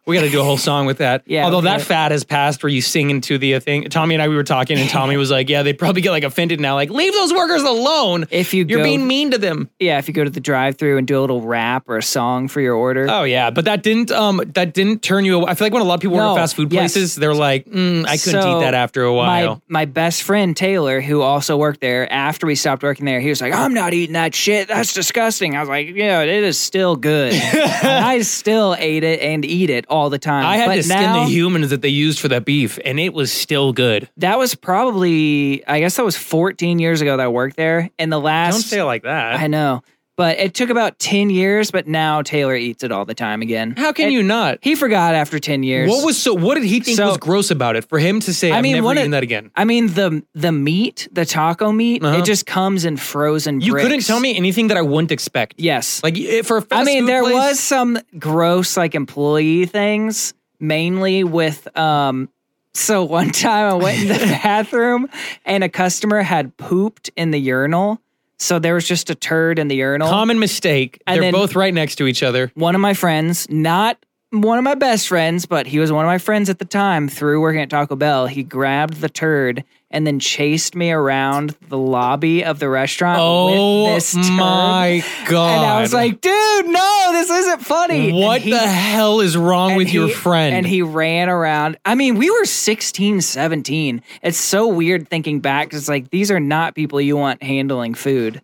[0.05, 1.23] We got to do a whole song with that.
[1.25, 3.85] Yeah, Although that fad has passed where you sing into the thing.
[3.85, 6.25] Tommy and I, we were talking, and Tommy was like, "Yeah, they'd probably get like
[6.25, 6.75] offended now.
[6.75, 8.25] Like, leave those workers alone.
[8.29, 10.97] If you you're go- being mean to them." Yeah, if you go to the drive-through
[10.97, 13.07] and do a little rap or a song for your order.
[13.09, 15.37] Oh yeah, but that didn't um that didn't turn you.
[15.37, 15.45] away.
[15.47, 16.93] I feel like when a lot of people work No, at fast food yes.
[16.93, 19.61] places, they're like, mm, I couldn't So, eat that after a while.
[19.69, 23.29] My my best friend Taylor, who also worked there, after we stopped working there, he
[23.29, 24.67] was like, "I'm not eating that shit.
[24.67, 27.31] That's disgusting." I was like, "Yeah, it is still good."
[27.83, 30.43] and I still ate it and eat it all the time.
[30.43, 32.99] I had but to skin now, the humans that they used for that beef, and
[32.99, 34.09] it was still good.
[34.17, 37.91] That was probably, I guess that was 14 years ago that I worked there.
[37.99, 39.39] And the last, Don't say it like that.
[39.39, 39.83] I know,
[40.15, 41.71] but it took about 10 years.
[41.71, 43.73] But now Taylor eats it all the time again.
[43.77, 44.59] How can And you not?
[44.61, 45.89] He forgot after 10 years.
[45.89, 46.33] What was so?
[46.33, 47.87] What did he think So- was gross about it?
[47.89, 49.87] For him to say, I "I'm mean, never one eating of- that again." I mean
[49.93, 52.17] the the meat, the taco meat, Uh-huh.
[52.19, 53.61] it just comes in frozen.
[53.61, 55.55] You couldn't tell me anything that I wouldn't expect.
[55.57, 61.23] Yes, Like it, for I mean there place- was some gross like employee things, mainly
[61.23, 62.29] with um.
[62.75, 65.07] So one time I went in the bathroom
[65.45, 67.99] and a customer had pooped in the urinal.
[68.43, 70.09] So there was just a turd in the urinal.
[70.09, 71.01] common mistake.
[71.07, 72.51] And They're then- both right next to each other.
[72.55, 73.97] one of my friends, not
[74.41, 77.07] one of my best friends, but he was one of my friends at the time
[77.07, 78.25] through working at Taco Bell.
[78.27, 83.83] He grabbed the turd and then chased me around the lobby of the restaurant Oh
[83.85, 84.31] with this turd.
[84.31, 85.55] my god!
[85.57, 88.11] And I was like, dude, no, this isn't funny.
[88.11, 90.55] What he- the hell is wrong with your friend?
[90.55, 91.77] And he ran around.
[91.85, 94.01] I mean, we were 16, 17.
[94.23, 98.41] It's so weird thinking back it's like these are not people you want handling food.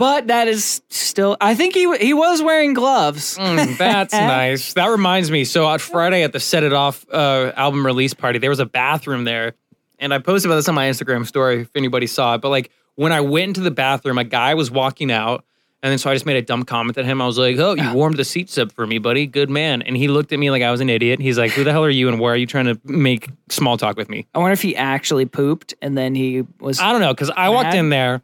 [0.00, 3.36] But that is still I think he he was wearing gloves.
[3.36, 4.72] Mm, that's nice.
[4.72, 5.44] That reminds me.
[5.44, 8.64] So on Friday at the Set It Off uh, album release party, there was a
[8.66, 9.52] bathroom there,
[9.98, 12.40] and I posted about this on my Instagram story if anybody saw it.
[12.40, 15.44] But like when I went into the bathroom, a guy was walking out,
[15.82, 17.20] and then so I just made a dumb comment at him.
[17.20, 19.26] I was like, "Oh, you warmed the seats up for me, buddy.
[19.26, 21.20] Good man." And he looked at me like I was an idiot.
[21.20, 22.08] He's like, "Who the hell are you?
[22.08, 24.74] And why are you trying to make small talk with me?" I wonder if he
[24.76, 26.80] actually pooped and then he was.
[26.80, 28.22] I don't know because I walked in there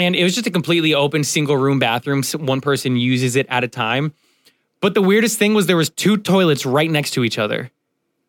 [0.00, 2.22] and it was just a completely open single room bathroom.
[2.22, 4.12] So one person uses it at a time.
[4.80, 7.70] But the weirdest thing was there was two toilets right next to each other.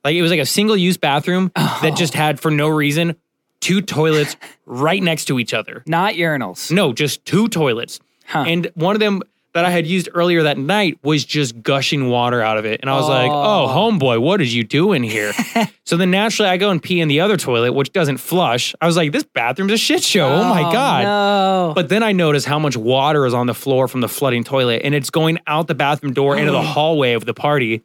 [0.04, 3.16] Like it was like a single use bathroom that just had for no reason
[3.60, 5.84] two toilets right next to each other.
[5.86, 6.72] not urinals.
[6.72, 8.00] No, just two toilets.
[8.26, 8.46] Huh.
[8.48, 9.22] And one of them
[9.54, 12.80] that I had used earlier that night was just gushing water out of it.
[12.82, 15.34] And I was like, oh, homeboy, what did you do in here?
[15.84, 18.74] so then naturally I go and pee in the other toilet, which doesn't flush.
[18.80, 20.30] I was like, this bathroom's a shit show.
[20.30, 21.04] Oh, my God.
[21.04, 21.74] No.
[21.76, 24.82] But then I noticed how much water is on the floor from the flooding toilet,
[24.86, 27.84] and it's going out the bathroom door into the hallway of the party.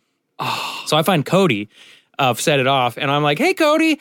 [0.87, 1.69] So I find Cody,
[2.19, 3.99] uh, set it off, and I'm like, "Hey, Cody."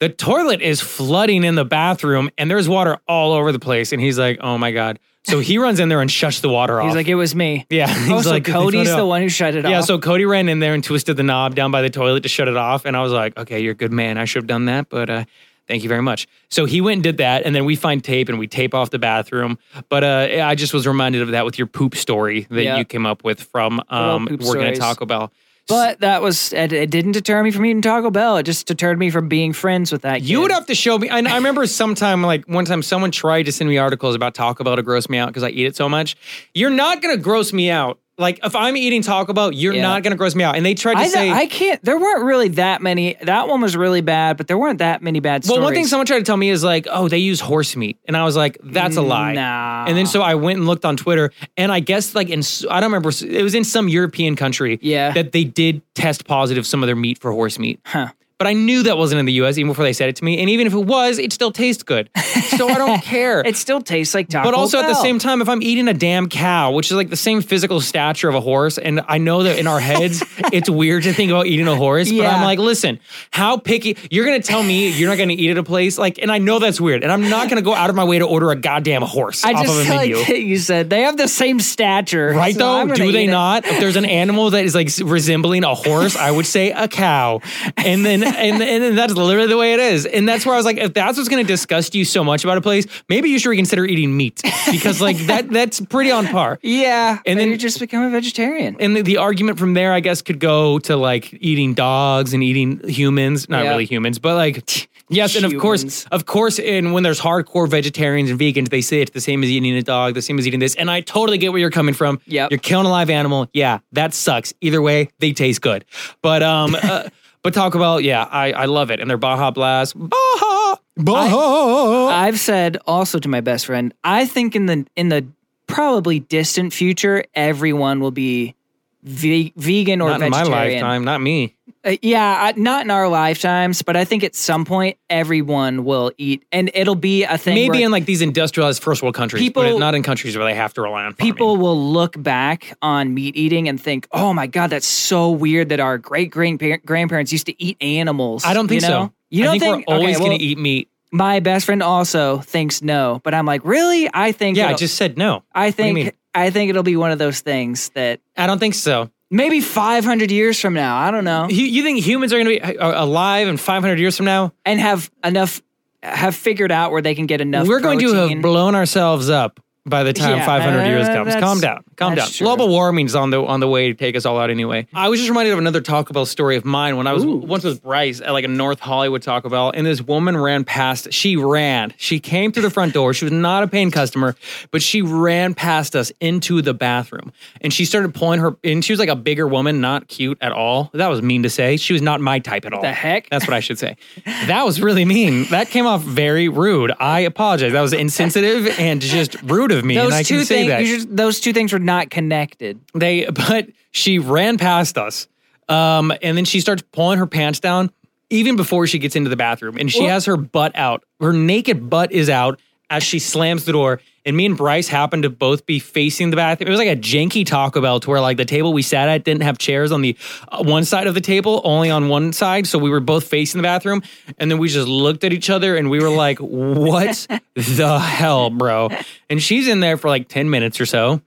[0.00, 3.92] The toilet is flooding in the bathroom and there's water all over the place.
[3.92, 5.00] And he's like, oh my God.
[5.24, 6.86] So he runs in there and shuts the water off.
[6.86, 7.66] He's like, it was me.
[7.68, 7.86] yeah.
[7.86, 9.70] He's Oh, so like, Cody's the one who shut it off.
[9.70, 12.28] Yeah, so Cody ran in there and twisted the knob down by the toilet to
[12.28, 12.84] shut it off.
[12.86, 14.16] And I was like, okay, you're a good man.
[14.16, 15.24] I should have done that, but uh,
[15.66, 16.26] thank you very much.
[16.48, 17.44] So he went and did that.
[17.44, 19.58] And then we find tape and we tape off the bathroom.
[19.90, 22.78] But uh, I just was reminded of that with your poop story that Yeah.
[22.78, 24.78] you came up with from um, working at stories.
[24.78, 25.32] Taco Bell.
[25.68, 28.38] But that was it, it didn't deter me from eating Taco Bell.
[28.38, 30.22] It just deterred me from being friends with that.
[30.22, 30.42] You kid.
[30.42, 31.08] would have to show me.
[31.08, 34.64] And I remember sometime, like one time, someone tried to send me articles about Taco
[34.64, 36.16] Bell to gross me out because I eat it so much.
[36.54, 38.00] You're not going to gross me out.
[38.18, 39.82] Like if I'm eating Taco Bell, you're Yeah.
[39.82, 40.56] not going to gross me out.
[40.56, 41.82] And they tried to I, say, I can't.
[41.84, 43.16] There weren't really that many.
[43.22, 45.64] That one was really bad, but there weren't that many bad Well, stories.
[45.64, 48.16] one thing someone tried to tell me is like, oh, they use horse meat, and
[48.16, 49.34] I was like, that's a lie.
[49.34, 49.84] Nah.
[49.86, 52.80] And then so I went and looked on Twitter, and I guess like in I
[52.80, 55.12] don't remember it was in some European country, Yeah.
[55.12, 57.78] that they did test positive some of their meat for horse meat.
[57.84, 58.08] Huh.
[58.38, 59.58] But I knew that wasn't in the U.S.
[59.58, 61.82] even before they said it to me, and even if it was, it still tastes
[61.82, 62.08] good.
[62.56, 63.40] So I don't care.
[63.44, 65.92] It still tastes like Taco But also at the same time, if I'm eating a
[65.94, 69.42] damn cow, which is like the same physical stature of a horse, and I know
[69.42, 70.22] that in our heads
[70.52, 73.00] it's weird to think about eating a horse, but I'm like, listen,
[73.32, 73.96] how picky?
[74.08, 76.60] You're gonna tell me you're not gonna eat at a place like, and I know
[76.60, 79.02] that's weird, and I'm not gonna go out of my way to order a goddamn
[79.02, 80.24] horse I off just of a like menu.
[80.24, 83.30] that you said they have the same stature, Right so though, do they it.
[83.32, 83.66] not?
[83.66, 87.40] If there's an animal that is like resembling a horse, I would say a cow.
[87.76, 90.06] And then and, and and that's literally the way it is.
[90.06, 92.44] And that's where I was like, if that's what's going to disgust you so much
[92.44, 96.26] about a place, maybe you should reconsider eating meat because like that that's pretty on
[96.26, 96.58] par.
[96.62, 98.76] Yeah, And then- you just become a vegetarian.
[98.80, 102.42] And the, the argument from there, I guess, could go to like eating dogs and
[102.42, 103.48] eating humans.
[103.48, 103.70] Not Yeah.
[103.70, 108.30] really humans, but like yes, and of course, of course, and when there's hardcore vegetarians
[108.30, 110.60] and vegans, they say it's the same as eating a dog, the same as eating
[110.60, 110.74] this.
[110.74, 112.20] And I totally get where you're coming from.
[112.26, 112.50] Yep.
[112.50, 113.48] you're killing a live animal.
[113.52, 114.52] Yeah, that sucks.
[114.60, 115.84] Either way, they taste good.
[116.22, 117.08] But um, uh,
[117.42, 122.06] but Taco Bell, yeah, I I love it, and their Baja Blast, Baja, Baja.
[122.08, 125.26] I've said also to my best friend, I think in the in the
[125.66, 128.54] probably distant future, everyone will be
[129.02, 131.54] ve- vegan or not in my lifetime, not me.
[131.84, 136.12] Uh, yeah, I, not in our lifetimes, but I think at some point everyone will
[136.18, 137.54] eat, and it'll be a thing.
[137.54, 140.54] Maybe in like these industrialized first world countries, People- but not in countries where they
[140.54, 141.32] have to rely on farming.
[141.32, 145.68] people will look back on meat eating and think, "Oh my god, that's so weird
[145.68, 149.06] that our great great grandparents used to eat animals." I don't think you know?
[149.06, 149.12] so.
[149.30, 150.88] You don't think, we're always okay, going to eat meat.
[151.12, 154.08] My best friend also thinks no, but I'm like, really?
[154.12, 154.56] I think.
[154.56, 155.42] Yeah, I just said no.
[155.54, 156.16] I What do you think.
[156.34, 159.10] I think it'll be one of those things that I don't think so.
[159.30, 162.66] Maybe 500 years from now, I don't know, You, you think humans are going to
[162.72, 164.52] be uh, alive in 500 years from now?
[164.64, 165.62] and have enough,
[166.02, 167.66] have figured out where they can get enough.
[167.66, 171.34] We're going to have blown ourselves up by the time Yeah, 500 years uh, comes.
[171.36, 171.84] Calm down.
[171.98, 172.24] Calm down.
[172.24, 172.46] that's true.
[172.46, 174.86] Global warming's on the on the way to take us all out anyway.
[174.94, 177.64] I was just reminded of another Taco Bell story of mine when I was once
[177.64, 181.12] with Bryce at like a North Hollywood Taco Bell, and this woman ran past.
[181.12, 181.92] She ran.
[181.96, 183.12] She came to the front door.
[183.14, 184.36] She was not a paying customer,
[184.70, 188.56] but she ran past us into the bathroom, and she started pulling her.
[188.62, 190.90] And she was like a bigger woman, not cute at all.
[190.94, 191.76] That was mean to say.
[191.76, 192.80] She was not my type at all.
[192.82, 193.28] the heck?
[193.28, 193.96] That's what I should say.
[194.24, 195.46] That was really mean.
[195.50, 196.92] That came off very rude.
[197.00, 197.72] I apologize.
[197.72, 199.94] That was insensitive and just rude of me.
[199.96, 200.68] Those and I two can say things.
[200.70, 200.84] that.
[200.96, 202.78] just- those two things were not connected.
[202.94, 205.26] they, but she ran past us,
[205.68, 207.90] um, and then she starts pulling her pants down
[208.30, 211.02] even before she gets into the bathroom, and she Well- has her butt out.
[211.20, 212.60] Her naked butt is out
[212.90, 214.00] as she slams the door.
[214.24, 216.68] And me and Bryce happened to both be facing the bathroom.
[216.68, 219.24] It was like a janky Taco Bell to where like the table we sat at
[219.24, 220.16] didn't have chairs on the
[220.48, 222.66] uh, one side of the table, only on one side.
[222.66, 224.02] So we were both facing the bathroom.
[224.38, 228.50] And then we just looked at each other and we were like, what the hell,
[228.50, 228.90] bro?
[229.30, 231.22] And she's in there for like 10 minutes or so.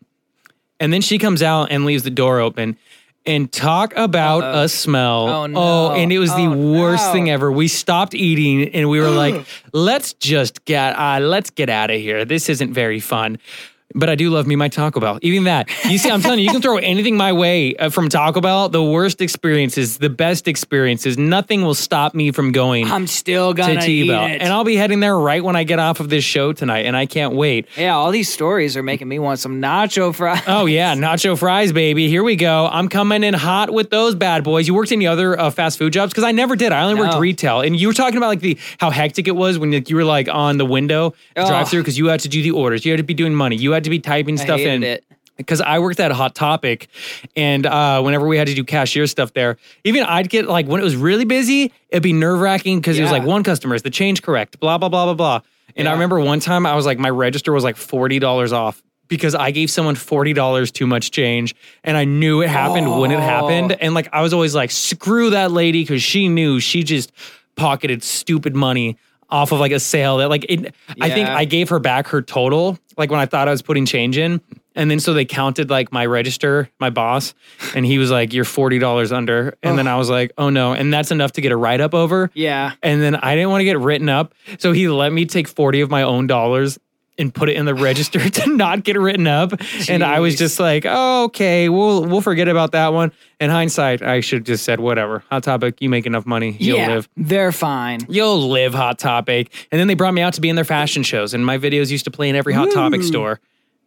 [0.81, 2.77] And then she comes out and leaves the door open.
[3.23, 5.29] And talk about a smell.
[5.29, 5.91] Oh, no.
[5.91, 7.13] and it was the Oh, worst no.
[7.13, 7.51] thing ever.
[7.51, 12.01] We stopped eating and we were like, let's just get uh, let's get out of
[12.01, 12.25] here.
[12.25, 13.37] This isn't very fun.
[13.95, 15.19] But I do love me my Taco Bell.
[15.21, 15.69] Even that.
[15.89, 18.69] You see, I'm telling you, you can throw anything my way uh, from Taco Bell.
[18.69, 21.17] The worst experiences, the best experiences.
[21.17, 24.25] Nothing will stop me from going I'm still gonna T eat Bell.
[24.25, 24.41] it.
[24.41, 26.85] And I'll be heading there right when I get off of this show tonight.
[26.85, 27.67] And I can't wait.
[27.77, 30.43] yeah, all these stories are making me want some nacho fries.
[30.47, 32.07] Oh yeah, nacho fries, baby.
[32.07, 32.67] Here we go.
[32.71, 34.67] I'm coming in hot with those bad boys.
[34.67, 36.11] You worked any other uh, fast food jobs?
[36.13, 36.71] Because I never did.
[36.71, 37.61] I only worked retail.
[37.61, 40.03] And you were talking about like the how hectic it was when like, you were
[40.05, 41.47] like on the window Oh.
[41.47, 42.85] drive through because you had to do the orders.
[42.85, 43.55] You had to be doing money.
[43.55, 44.83] You had to be typing stuff in.
[44.83, 45.03] it.
[45.37, 46.87] Because I worked at a Hot Topic,
[47.35, 50.79] and uh, whenever we had to do cashier stuff there, even I'd get like when
[50.79, 53.81] it was really busy, it'd be nerve wracking because it was like one customer is
[53.81, 55.41] the change correct, blah blah blah blah blah.
[55.75, 58.83] And I remember one time I was like, my register was like forty dollars off
[59.07, 63.09] because I gave someone forty dollars too much change, and I knew it happened when
[63.09, 66.83] it happened, and like I was always like, screw that lady because she knew she
[66.83, 67.11] just
[67.55, 68.97] pocketed stupid money
[69.31, 72.21] off of like a sale that like it, I think I gave her back her
[72.21, 74.41] total like when I thought I was putting change in.
[74.73, 77.33] And then so they counted like my register, my boss,
[77.75, 79.57] and he was like, You're forty dollars under.
[79.61, 80.73] And then I was like, Oh no.
[80.73, 82.31] And that's enough to get a write up over.
[82.33, 82.73] Yeah.
[82.81, 84.33] And then I didn't want to get written up.
[84.59, 86.79] So he let me take 40 of my own dollars
[87.21, 89.53] and put it in the register to not get written up.
[89.87, 93.11] And I was just like, oh, okay, we'll we'll forget about that one.
[93.39, 95.23] In hindsight, I should have just said, whatever.
[95.31, 96.87] Hot topic, you make enough money, you'll yeah.
[96.89, 97.09] live.
[97.15, 98.01] They're fine.
[98.09, 99.51] You'll live Hot Topic.
[99.71, 101.33] And then they brought me out to be in their fashion shows.
[101.33, 103.39] And my videos used to play in every Hot Topic store,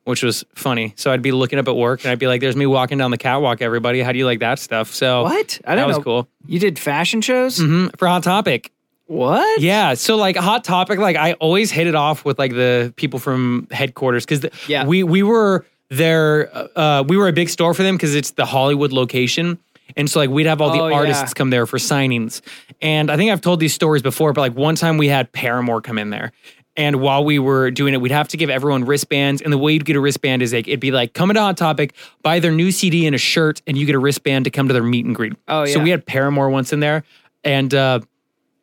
[0.04, 0.92] which was funny.
[0.96, 3.10] So I'd be looking up at work and I'd be like, there's me walking down
[3.10, 4.00] the catwalk, everybody.
[4.00, 4.92] How do you like that stuff?
[4.92, 5.60] So What?
[5.64, 6.02] I that don't was know.
[6.04, 6.28] cool.
[6.46, 7.58] You did fashion shows?
[7.58, 8.70] Mhm, For Hot Topic.
[9.06, 9.60] What?
[9.60, 9.94] Yeah.
[9.94, 13.68] So like Hot Topic, like I always hit it off with like the people from
[13.70, 14.86] headquarters because Yeah.
[14.86, 16.50] we we were there.
[16.76, 19.58] Uh, we were a big store for them because it's the Hollywood location.
[19.96, 20.96] And so like we'd have all the Oh, yeah.
[20.96, 22.40] artists come there for signings.
[22.80, 25.82] And I think I've told these stories before, but like one time we had Paramore
[25.82, 26.32] come in there.
[26.76, 29.40] And while we were doing it, we'd have to give everyone wristbands.
[29.42, 31.56] And the way you'd get a wristband is like it'd be like come into Hot
[31.58, 34.66] Topic, buy their new CD and a shirt, and you get a wristband to come
[34.68, 35.34] to their meet and greet.
[35.46, 35.72] Oh, yeah.
[35.74, 37.04] So we had Paramore once in there.
[37.44, 38.00] And uh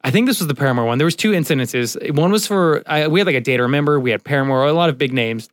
[0.03, 0.97] I think this was the Paramore one.
[0.97, 2.13] There was two incidences.
[2.15, 3.99] One was for I, we had like a day to remember.
[3.99, 5.49] We had Paramore, a lot of big names,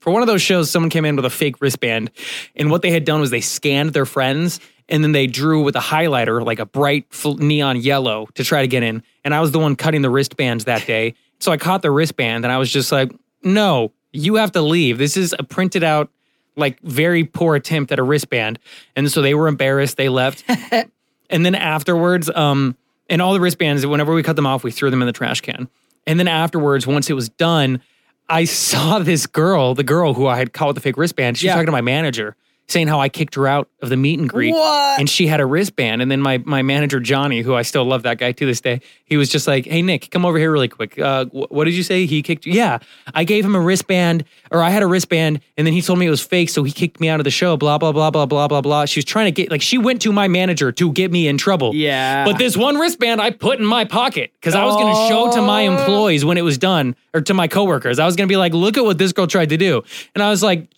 [0.00, 2.10] for one of those shows, someone came in with a fake wristband,
[2.56, 5.76] and what they had done was they scanned their friends and then they drew with
[5.76, 7.06] a highlighter like a bright
[7.38, 9.04] neon yellow to try to get in.
[9.24, 12.44] And I was the one cutting the wristbands that day, so I caught the wristband,
[12.44, 14.98] and I was just like, "No, you have to leave.
[14.98, 16.10] This is a printed out."
[16.56, 18.58] Like very poor attempt at a wristband,
[18.96, 19.96] and so they were embarrassed.
[19.96, 20.44] They left,
[21.30, 22.76] and then afterwards, um,
[23.10, 25.42] and all the wristbands, whenever we cut them off, we threw them in the trash
[25.42, 25.68] can.
[26.06, 27.82] And then afterwards, once it was done,
[28.28, 31.36] I saw this girl, the girl who I had caught with the fake wristband.
[31.36, 31.54] She was Yeah.
[31.56, 32.36] talking to my manager,
[32.70, 34.52] saying how I kicked her out of the meet and greet.
[34.52, 34.98] What?
[35.00, 36.02] And she had a wristband.
[36.02, 38.80] And then my my manager Johnny, who I still love that guy to this day,
[39.04, 40.98] he was just like, "Hey Nick, come over here really quick.
[40.98, 42.06] Uh, wh- what did you say?
[42.06, 42.52] He kicked you?
[42.52, 42.78] Yeah,
[43.14, 46.06] I gave him a wristband, or I had a wristband, and then he told me
[46.06, 47.56] it was fake, so he kicked me out of the show.
[47.56, 48.84] Blah blah blah blah blah blah blah.
[48.86, 51.38] She was trying to get like she went to my manager to get me in
[51.38, 51.74] trouble.
[51.74, 52.24] Yeah.
[52.24, 55.32] but this one wristband I put in my pocket because I was going to show
[55.32, 55.72] to my Oh.
[55.78, 57.98] employees when it was done, or to my coworkers.
[57.98, 59.82] I was going to be like, "Look at what this girl tried to do,"
[60.14, 60.74] and I was like,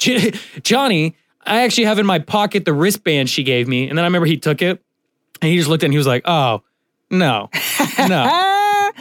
[0.63, 3.89] "Johnny." I actually have in my pocket the wristband she gave me.
[3.89, 4.83] And then I remember he took it
[5.41, 6.63] and he just looked at it and he was like, oh,
[7.11, 7.51] no,
[7.99, 8.49] no.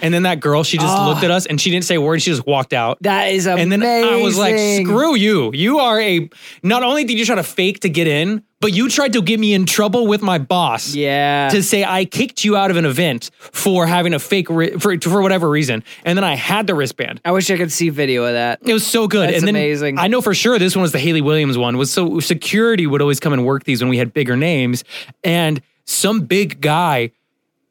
[0.02, 1.26] and then that girl, she just looked ah.
[1.26, 2.22] at us and she didn't say a word.
[2.22, 2.98] She just walked out.
[3.02, 3.74] That is amazing.
[3.74, 5.52] And then I was like, screw you.
[5.54, 6.30] You are a,
[6.64, 9.40] not only did you try to fake to get in, but you tried to get
[9.40, 10.94] me in trouble with my boss.
[10.94, 11.50] Yeah.
[11.50, 15.00] To say I kicked you out of an event for having a fake, ri- for,
[15.00, 15.84] for whatever reason.
[16.06, 17.22] And then I had the wristband.
[17.26, 18.60] I wish I could see video of that.
[18.62, 19.30] It was so good.
[19.30, 19.98] That's and then amazing.
[19.98, 21.78] I know for sure this one was the Hayley Williams one.
[21.78, 24.84] Was so security would always come and work these when we had bigger names,
[25.24, 27.12] and some big guy,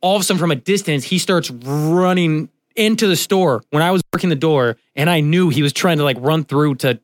[0.00, 3.90] all of a sudden from a distance, he starts running into the store when I
[3.90, 7.00] was working the door, and I knew he was trying to like run through to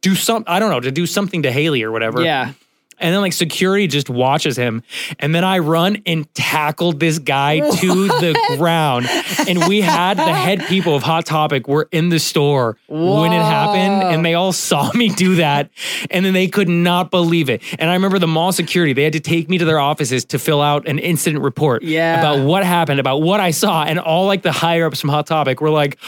[0.00, 2.22] do some I don't know to do something to Hayley or whatever.
[2.22, 2.52] Yeah.
[3.00, 4.82] And then like security just watches him.
[5.18, 9.06] And then I run and tackled this guy to the ground.
[9.48, 13.42] And we had the head people of Hot Topic were in the store when it
[13.42, 14.02] happened.
[14.14, 15.70] And they all saw me do that.
[16.10, 17.62] And then they could not believe it.
[17.78, 20.38] And I remember the mall security, they had to take me to their offices to
[20.38, 22.18] fill out an incident report Yeah.
[22.20, 23.82] about what happened, about what I saw.
[23.84, 25.98] And all like the higher ups from Hot Topic were like,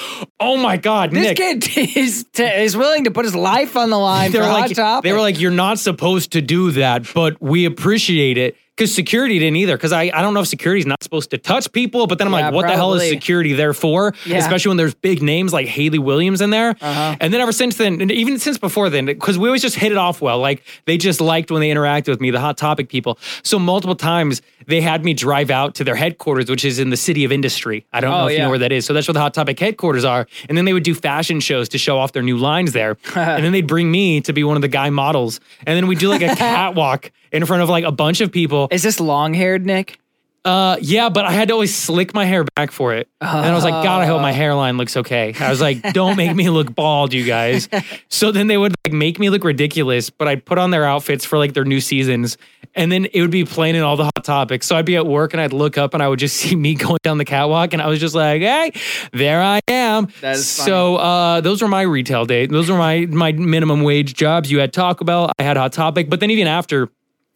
[0.40, 1.36] oh my God, This Nick.
[1.62, 4.50] kid is, t- is willing to put his life on the line they for were
[4.50, 5.04] Hot like, Topic.
[5.08, 8.56] they were like, you're not supposed to do that, but we appreciate it.
[8.76, 9.76] Because security didn't either.
[9.76, 12.32] Because I, I don't know if security's not supposed to touch people, but then I'm
[12.32, 14.14] Yeah, like, what the hell is security there for?
[14.24, 14.38] Yeah.
[14.38, 16.70] Especially when there's big names like Hayley Williams in there.
[16.80, 17.16] Uh-huh.
[17.20, 19.92] And then ever since then, and even since before then, because we always just hit
[19.92, 20.38] it off well.
[20.38, 23.18] Like they just liked when they interacted with me, the hot topic people.
[23.42, 26.96] So multiple times they had me drive out to their headquarters, which is in the
[26.96, 27.84] city of industry.
[27.92, 28.86] I don't know Oh, if you know where that is.
[28.86, 30.26] So that's where the hot topic headquarters are.
[30.48, 32.96] And then they would do fashion shows to show off their new lines there.
[33.14, 35.40] and then they'd bring me to be one of the guy models.
[35.66, 38.68] And then we'd do like a catwalk in front of like a bunch of people.
[38.70, 39.98] is this long haired Nick?
[40.44, 43.08] Uh, yeah, but I had to always slick my hair back for it.
[43.20, 45.32] And I was like, God, I hope my hairline looks okay.
[45.38, 47.68] I was like, don't make me look bald, you guys.
[48.08, 51.24] So then they would like make me look ridiculous, but I'd put on their outfits
[51.24, 52.36] for like their new seasons.
[52.74, 54.66] And then it would be playing in all the hot topics.
[54.66, 56.74] So I'd be at work and I'd look up and I would just see me
[56.74, 57.72] going down the catwalk.
[57.72, 58.72] And I was just like, hey,
[59.12, 60.08] there I am.
[60.34, 62.48] So uh, those were my retail days.
[62.50, 64.50] Those were my my minimum wage jobs.
[64.50, 66.10] You had Taco Bell, I had Hot Topic.
[66.10, 66.90] But then even after,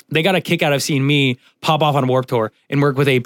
[0.08, 2.96] they got a kick out of seeing me pop off on Warp Tour and work
[2.96, 3.24] with AP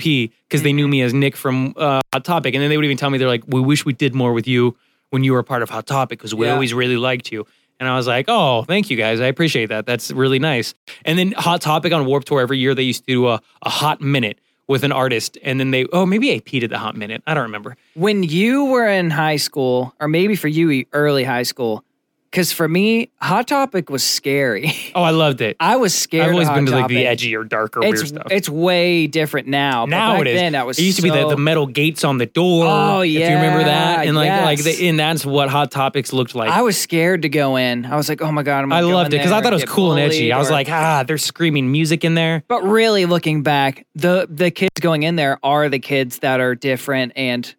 [0.49, 2.55] because they knew me as Nick from uh, Hot Topic.
[2.55, 4.47] And then they would even tell me, they're like, we wish we did more with
[4.49, 4.76] you
[5.11, 6.53] when you were a part of Hot Topic because we Yeah.
[6.55, 7.47] always really liked you.
[7.78, 9.20] And I was like, oh, thank you guys.
[9.20, 9.87] I appreciate that.
[9.87, 10.74] That's really nice.
[11.05, 13.70] And then Hot Topic on Warp Tour every year, they used to do a, a
[13.70, 15.37] hot minute with an artist.
[15.43, 17.22] And then they, oh, maybe AP did the hot minute.
[17.26, 17.76] I don't remember.
[17.95, 21.83] When you were in high school, or maybe for you, early high school,
[22.31, 24.72] because for me, Hot Topic was scary.
[24.93, 25.57] Oh, I loved it.
[25.61, 26.26] I was scared.
[26.26, 28.26] I've always been to like the edgier, darker, It's weird stuff.
[28.31, 29.87] it's way different now.
[29.87, 30.41] but now back it is.
[30.41, 32.66] Then that was it used to be the, the metal gates on the door.
[32.66, 36.12] Oh, if you remember that, yeah, and like like the, and that's what Hot Topics
[36.12, 36.51] looked like.
[36.51, 37.87] I was scared to go in.
[37.87, 38.72] I was like, oh my god, I'm.
[38.72, 40.18] I go loved it because I thought it was cool and edgy.
[40.18, 42.43] bullied I was like, ah, they're screaming music in there.
[42.49, 46.55] But really, looking back, the the kids going in there are the kids that are
[46.57, 47.55] different and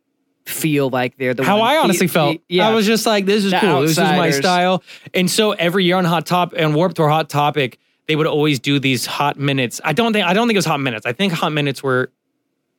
[0.46, 3.06] feel like they're the How one- I honestly the- felt, the- yeah, I was just
[3.06, 3.82] like, this is The cool.
[3.82, 4.84] This is my style.
[5.14, 7.78] And so every year on Hot Top and Warped Tour Hot Topic,
[8.08, 9.80] they would always do these hot minutes.
[9.84, 11.06] I don't think I don't think it was hot minutes.
[11.06, 12.12] I think hot minutes were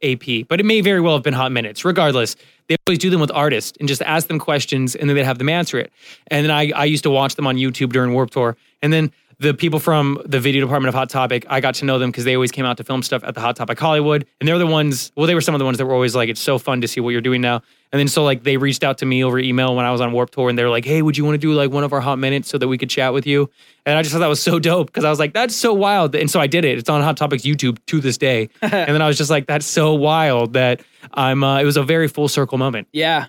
[0.02, 1.84] AP, but it may very well have been hot minutes.
[1.84, 2.34] Regardless,
[2.68, 5.38] they always do them with artists and just ask them questions and then they'd have
[5.38, 5.92] them answer it.
[6.26, 8.56] And then I, I used to watch them on YouTube during Warp Tour.
[8.82, 11.98] And then the people from the video department of Hot Topic, I got to know
[11.98, 14.24] them because they always came out to film stuff at the Hot Topic Hollywood.
[14.40, 16.28] And they're the ones, well, they were some of the ones that were always like,
[16.28, 17.60] it's so fun to see what you're doing now.
[17.90, 20.12] And then so like they reached out to me over email when I was on
[20.12, 22.00] Warp Tour and they're like, hey, would you want to do like one of our
[22.00, 23.50] hot minutes so that we could chat with you?
[23.84, 26.14] And I just thought that was so dope because I was like, that's so wild.
[26.14, 26.78] And so I did it.
[26.78, 28.48] It's on Hot Topics YouTube to this day.
[28.62, 30.82] and then I was just like, that's so wild that
[31.12, 32.88] I'm, uh, it was a very full circle moment.
[32.92, 33.26] yeah.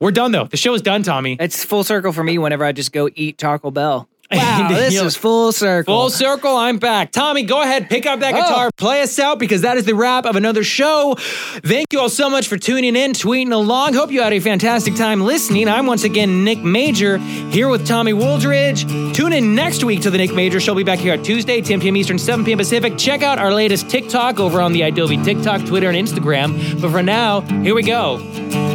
[0.00, 0.46] We're done though.
[0.46, 1.36] The show is done, Tommy.
[1.38, 4.08] It's full circle for me whenever I just go eat Taco Bell.
[4.32, 5.94] Wow, this is full circle.
[5.94, 7.12] Full circle, I'm back.
[7.12, 8.40] Tommy, go ahead, pick up that oh.
[8.40, 11.16] guitar, play us out because that is the wrap of another show.
[11.18, 13.94] Thank you all so much for tuning in, tweeting along.
[13.94, 15.68] Hope you had a fantastic time listening.
[15.68, 19.14] I'm once again Nick Major here with Tommy Wooldridge.
[19.14, 20.74] Tune in next week to the Nick Major Show.
[20.74, 21.96] Be back here at Tuesday, 10 p.m.
[21.96, 22.58] Eastern, 7 p.m.
[22.58, 22.96] Pacific.
[22.96, 26.80] Check out our latest TikTok over on the idobi TikTok, Twitter, and Instagram.
[26.80, 28.71] But for now, here we go.